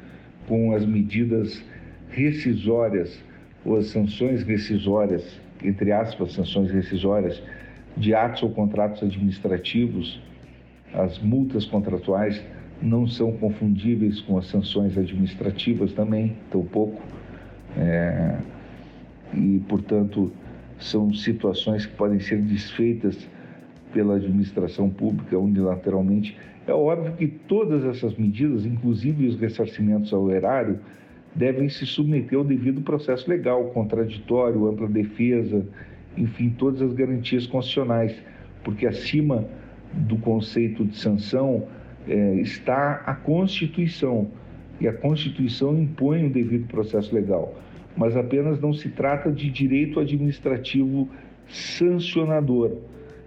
com 0.47 0.73
as 0.73 0.85
medidas 0.85 1.61
rescisórias 2.09 3.21
ou 3.65 3.77
as 3.77 3.87
sanções 3.87 4.43
rescisórias, 4.43 5.39
entre 5.61 5.91
aspas, 5.91 6.33
sanções 6.33 6.71
rescisórias, 6.71 7.43
de 7.97 8.13
atos 8.15 8.43
ou 8.43 8.49
contratos 8.51 9.03
administrativos. 9.03 10.21
As 10.93 11.19
multas 11.19 11.65
contratuais 11.65 12.41
não 12.81 13.07
são 13.07 13.31
confundíveis 13.33 14.19
com 14.21 14.37
as 14.37 14.47
sanções 14.47 14.97
administrativas 14.97 15.93
também, 15.93 16.35
tampouco. 16.51 17.01
É, 17.77 18.37
e, 19.33 19.59
portanto, 19.67 20.31
são 20.79 21.13
situações 21.13 21.85
que 21.85 21.95
podem 21.95 22.19
ser 22.19 22.41
desfeitas 22.41 23.27
pela 23.93 24.15
administração 24.15 24.89
pública 24.89 25.37
unilateralmente. 25.37 26.37
É 26.67 26.73
óbvio 26.73 27.13
que 27.13 27.27
todas 27.27 27.83
essas 27.85 28.15
medidas, 28.17 28.65
inclusive 28.65 29.27
os 29.27 29.39
ressarcimentos 29.39 30.13
ao 30.13 30.29
erário, 30.29 30.79
devem 31.33 31.69
se 31.69 31.85
submeter 31.85 32.37
ao 32.37 32.43
devido 32.43 32.81
processo 32.81 33.29
legal, 33.29 33.65
contraditório, 33.65 34.67
ampla 34.67 34.87
defesa, 34.87 35.65
enfim, 36.17 36.49
todas 36.49 36.81
as 36.81 36.93
garantias 36.93 37.45
constitucionais, 37.45 38.15
porque 38.63 38.87
acima 38.87 39.45
do 39.93 40.17
conceito 40.17 40.85
de 40.85 40.97
sanção 40.97 41.67
é, 42.07 42.35
está 42.35 43.03
a 43.05 43.13
Constituição, 43.13 44.27
e 44.79 44.87
a 44.87 44.93
Constituição 44.93 45.77
impõe 45.77 46.25
o 46.25 46.29
devido 46.29 46.67
processo 46.67 47.13
legal, 47.13 47.55
mas 47.95 48.15
apenas 48.17 48.59
não 48.59 48.73
se 48.73 48.89
trata 48.89 49.31
de 49.31 49.49
direito 49.49 49.99
administrativo 49.99 51.09
sancionador. 51.47 52.77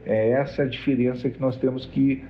É 0.05 0.31
essa 0.31 0.63
a 0.63 0.67
diferença 0.67 1.31
que 1.31 1.41
nós 1.41 1.57
temos 1.57 1.87
que 1.87 2.23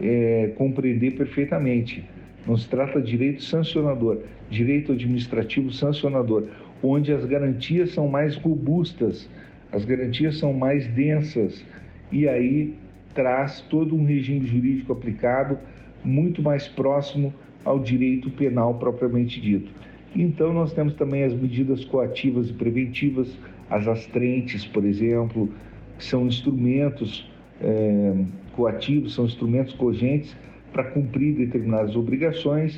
é, 0.00 0.52
compreender 0.56 1.12
perfeitamente. 1.12 2.04
Não 2.46 2.56
se 2.56 2.68
trata 2.68 3.00
de 3.00 3.10
direito 3.10 3.42
sancionador, 3.42 4.18
direito 4.50 4.92
administrativo 4.92 5.72
sancionador, 5.72 6.46
onde 6.82 7.12
as 7.12 7.24
garantias 7.24 7.92
são 7.92 8.08
mais 8.08 8.36
robustas, 8.36 9.28
as 9.72 9.84
garantias 9.84 10.38
são 10.38 10.52
mais 10.52 10.86
densas, 10.88 11.64
e 12.12 12.28
aí 12.28 12.74
traz 13.14 13.62
todo 13.62 13.96
um 13.96 14.04
regime 14.04 14.46
jurídico 14.46 14.92
aplicado 14.92 15.58
muito 16.06 16.40
mais 16.40 16.68
próximo 16.68 17.34
ao 17.64 17.80
direito 17.80 18.30
penal 18.30 18.74
propriamente 18.74 19.40
dito. 19.40 19.70
Então, 20.14 20.52
nós 20.52 20.72
temos 20.72 20.94
também 20.94 21.24
as 21.24 21.34
medidas 21.34 21.84
coativas 21.84 22.48
e 22.48 22.52
preventivas, 22.52 23.36
as 23.68 23.86
astrentes, 23.88 24.64
por 24.64 24.84
exemplo, 24.84 25.50
que 25.98 26.04
são 26.04 26.26
instrumentos 26.26 27.30
é, 27.60 28.14
coativos, 28.52 29.14
são 29.14 29.26
instrumentos 29.26 29.74
cogentes 29.74 30.34
para 30.72 30.84
cumprir 30.84 31.34
determinadas 31.34 31.96
obrigações 31.96 32.76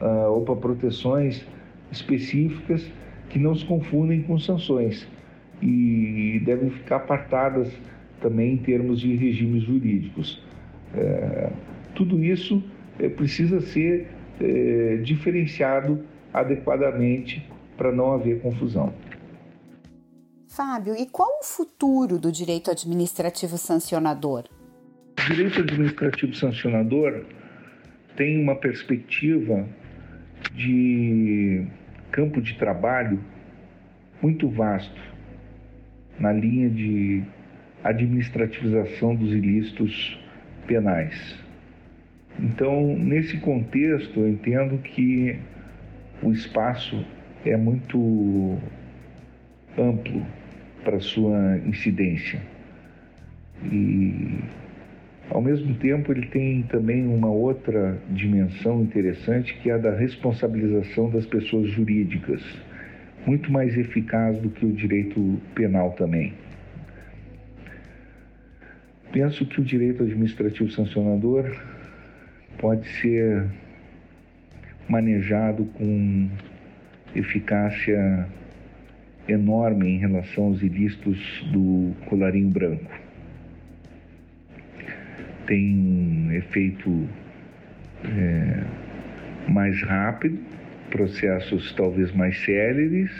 uh, 0.00 0.30
ou 0.30 0.42
para 0.42 0.56
proteções 0.56 1.44
específicas 1.90 2.90
que 3.28 3.38
não 3.38 3.54
se 3.54 3.64
confundem 3.64 4.22
com 4.22 4.38
sanções 4.38 5.06
e 5.62 6.40
devem 6.44 6.70
ficar 6.70 6.96
apartadas 6.96 7.70
também 8.20 8.54
em 8.54 8.56
termos 8.56 9.00
de 9.00 9.14
regimes 9.14 9.64
jurídicos. 9.64 10.42
É, 10.94 11.50
tudo 11.94 12.22
isso 12.22 12.62
precisa 13.08 13.60
ser 13.60 14.08
é, 14.40 14.96
diferenciado 14.98 16.04
adequadamente 16.32 17.46
para 17.76 17.90
não 17.92 18.12
haver 18.12 18.40
confusão. 18.40 18.92
Fábio, 20.48 20.94
e 20.96 21.06
qual 21.06 21.28
o 21.40 21.44
futuro 21.44 22.18
do 22.18 22.30
direito 22.30 22.70
administrativo 22.70 23.56
sancionador? 23.56 24.44
O 25.18 25.32
direito 25.32 25.60
administrativo 25.60 26.34
sancionador 26.34 27.24
tem 28.16 28.42
uma 28.42 28.56
perspectiva 28.56 29.66
de 30.54 31.66
campo 32.10 32.40
de 32.40 32.54
trabalho 32.58 33.22
muito 34.20 34.48
vasto 34.48 35.00
na 36.18 36.32
linha 36.32 36.68
de 36.68 37.22
administrativização 37.82 39.14
dos 39.14 39.32
ilícitos 39.32 40.18
penais. 40.66 41.39
Então, 42.38 42.96
nesse 42.96 43.38
contexto, 43.38 44.20
eu 44.20 44.28
entendo 44.28 44.78
que 44.78 45.36
o 46.22 46.32
espaço 46.32 47.04
é 47.44 47.56
muito 47.56 48.58
amplo 49.78 50.24
para 50.84 51.00
sua 51.00 51.58
incidência. 51.66 52.40
E 53.64 54.38
ao 55.30 55.40
mesmo 55.40 55.74
tempo 55.74 56.12
ele 56.12 56.26
tem 56.26 56.62
também 56.62 57.06
uma 57.06 57.30
outra 57.30 57.98
dimensão 58.10 58.82
interessante 58.82 59.54
que 59.54 59.70
é 59.70 59.74
a 59.74 59.78
da 59.78 59.94
responsabilização 59.94 61.10
das 61.10 61.26
pessoas 61.26 61.68
jurídicas, 61.68 62.42
muito 63.26 63.52
mais 63.52 63.76
eficaz 63.76 64.38
do 64.38 64.50
que 64.50 64.64
o 64.64 64.72
direito 64.72 65.38
penal 65.54 65.92
também. 65.92 66.32
Penso 69.12 69.44
que 69.44 69.60
o 69.60 69.64
direito 69.64 70.02
administrativo 70.02 70.70
sancionador 70.70 71.44
pode 72.60 72.86
ser 73.00 73.46
manejado 74.86 75.64
com 75.64 76.28
eficácia 77.16 78.28
enorme 79.26 79.88
em 79.88 79.98
relação 79.98 80.44
aos 80.44 80.62
ilícitos 80.62 81.18
do 81.52 81.94
colarinho 82.06 82.50
branco. 82.50 82.90
Tem 85.46 85.74
um 85.74 86.32
efeito 86.32 87.08
é, 88.04 88.62
mais 89.48 89.82
rápido, 89.82 90.38
processos 90.90 91.72
talvez 91.72 92.12
mais 92.12 92.38
céleres 92.44 93.10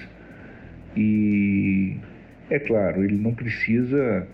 e, 0.96 1.96
é 2.50 2.58
claro, 2.58 3.02
ele 3.02 3.16
não 3.16 3.34
precisa 3.34 4.26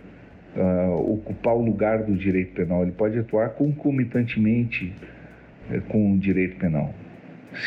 uh, 0.56 1.12
ocupar 1.12 1.54
o 1.54 1.64
lugar 1.64 2.02
do 2.02 2.14
direito 2.16 2.54
penal, 2.54 2.82
ele 2.82 2.92
pode 2.92 3.18
atuar 3.18 3.50
concomitantemente 3.50 4.92
uh, 5.70 5.80
com 5.82 6.14
o 6.14 6.18
direito 6.18 6.56
penal, 6.56 6.94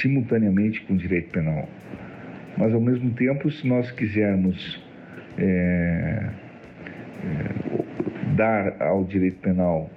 simultaneamente 0.02 0.82
com 0.82 0.94
o 0.94 0.98
direito 0.98 1.30
penal. 1.32 1.68
Mas, 2.58 2.74
ao 2.74 2.82
mesmo 2.82 3.12
tempo, 3.12 3.50
se 3.52 3.66
nós 3.68 3.90
quisermos 3.92 4.84
é, 5.38 6.30
é, 7.24 8.36
dar 8.36 8.82
ao 8.82 9.06
direito 9.06 9.40
penal 9.40 9.90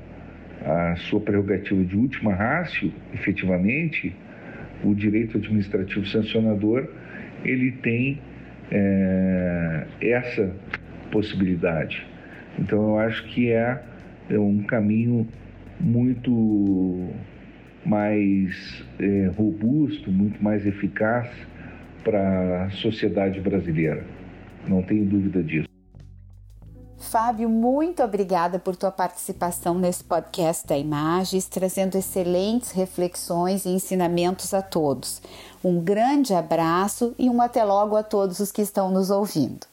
a 0.65 0.95
sua 0.95 1.21
prerrogativa 1.21 1.83
de 1.83 1.97
última 1.97 2.33
rácio, 2.35 2.93
efetivamente, 3.13 4.15
o 4.85 4.95
direito 4.95 5.39
administrativo 5.39 6.07
sancionador 6.07 6.89
ele 7.45 7.73
tem 7.73 8.21
é, 8.71 9.87
essa 10.01 10.55
possibilidade. 11.11 12.07
Então 12.59 12.91
eu 12.91 12.99
acho 12.99 13.25
que 13.29 13.51
é, 13.51 13.83
é 14.31 14.39
um 14.39 14.63
caminho 14.63 15.27
muito 15.81 17.11
mais 17.85 18.85
é, 18.99 19.27
robusto, 19.37 20.11
muito 20.11 20.43
mais 20.43 20.65
eficaz 20.65 21.29
para 22.05 22.65
a 22.65 22.71
sociedade 22.71 23.41
brasileira. 23.41 24.05
Não 24.67 24.83
tenho 24.83 25.05
dúvida 25.05 25.43
disso. 25.43 25.73
Fábio, 26.99 27.49
muito 27.49 28.03
obrigada 28.03 28.59
por 28.59 28.75
tua 28.75 28.91
participação 28.91 29.79
nesse 29.79 30.03
podcast 30.03 30.67
da 30.67 30.79
Imagens, 30.79 31.47
trazendo 31.47 31.99
excelentes 31.99 32.71
reflexões 32.71 33.67
e 33.67 33.71
ensinamentos 33.71 34.55
a 34.55 34.63
todos. 34.63 35.21
Um 35.63 35.81
grande 35.81 36.33
abraço 36.33 37.15
e 37.19 37.29
um 37.29 37.43
até 37.43 37.65
logo 37.65 37.97
a 37.97 38.03
todos 38.03 38.41
os 38.41 38.51
que 38.51 38.63
estão 38.63 38.91
nos 38.91 39.11
ouvindo. 39.11 39.72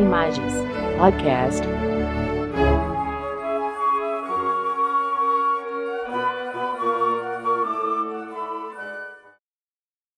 Imagens 0.00 0.54
Podcast 0.96 1.89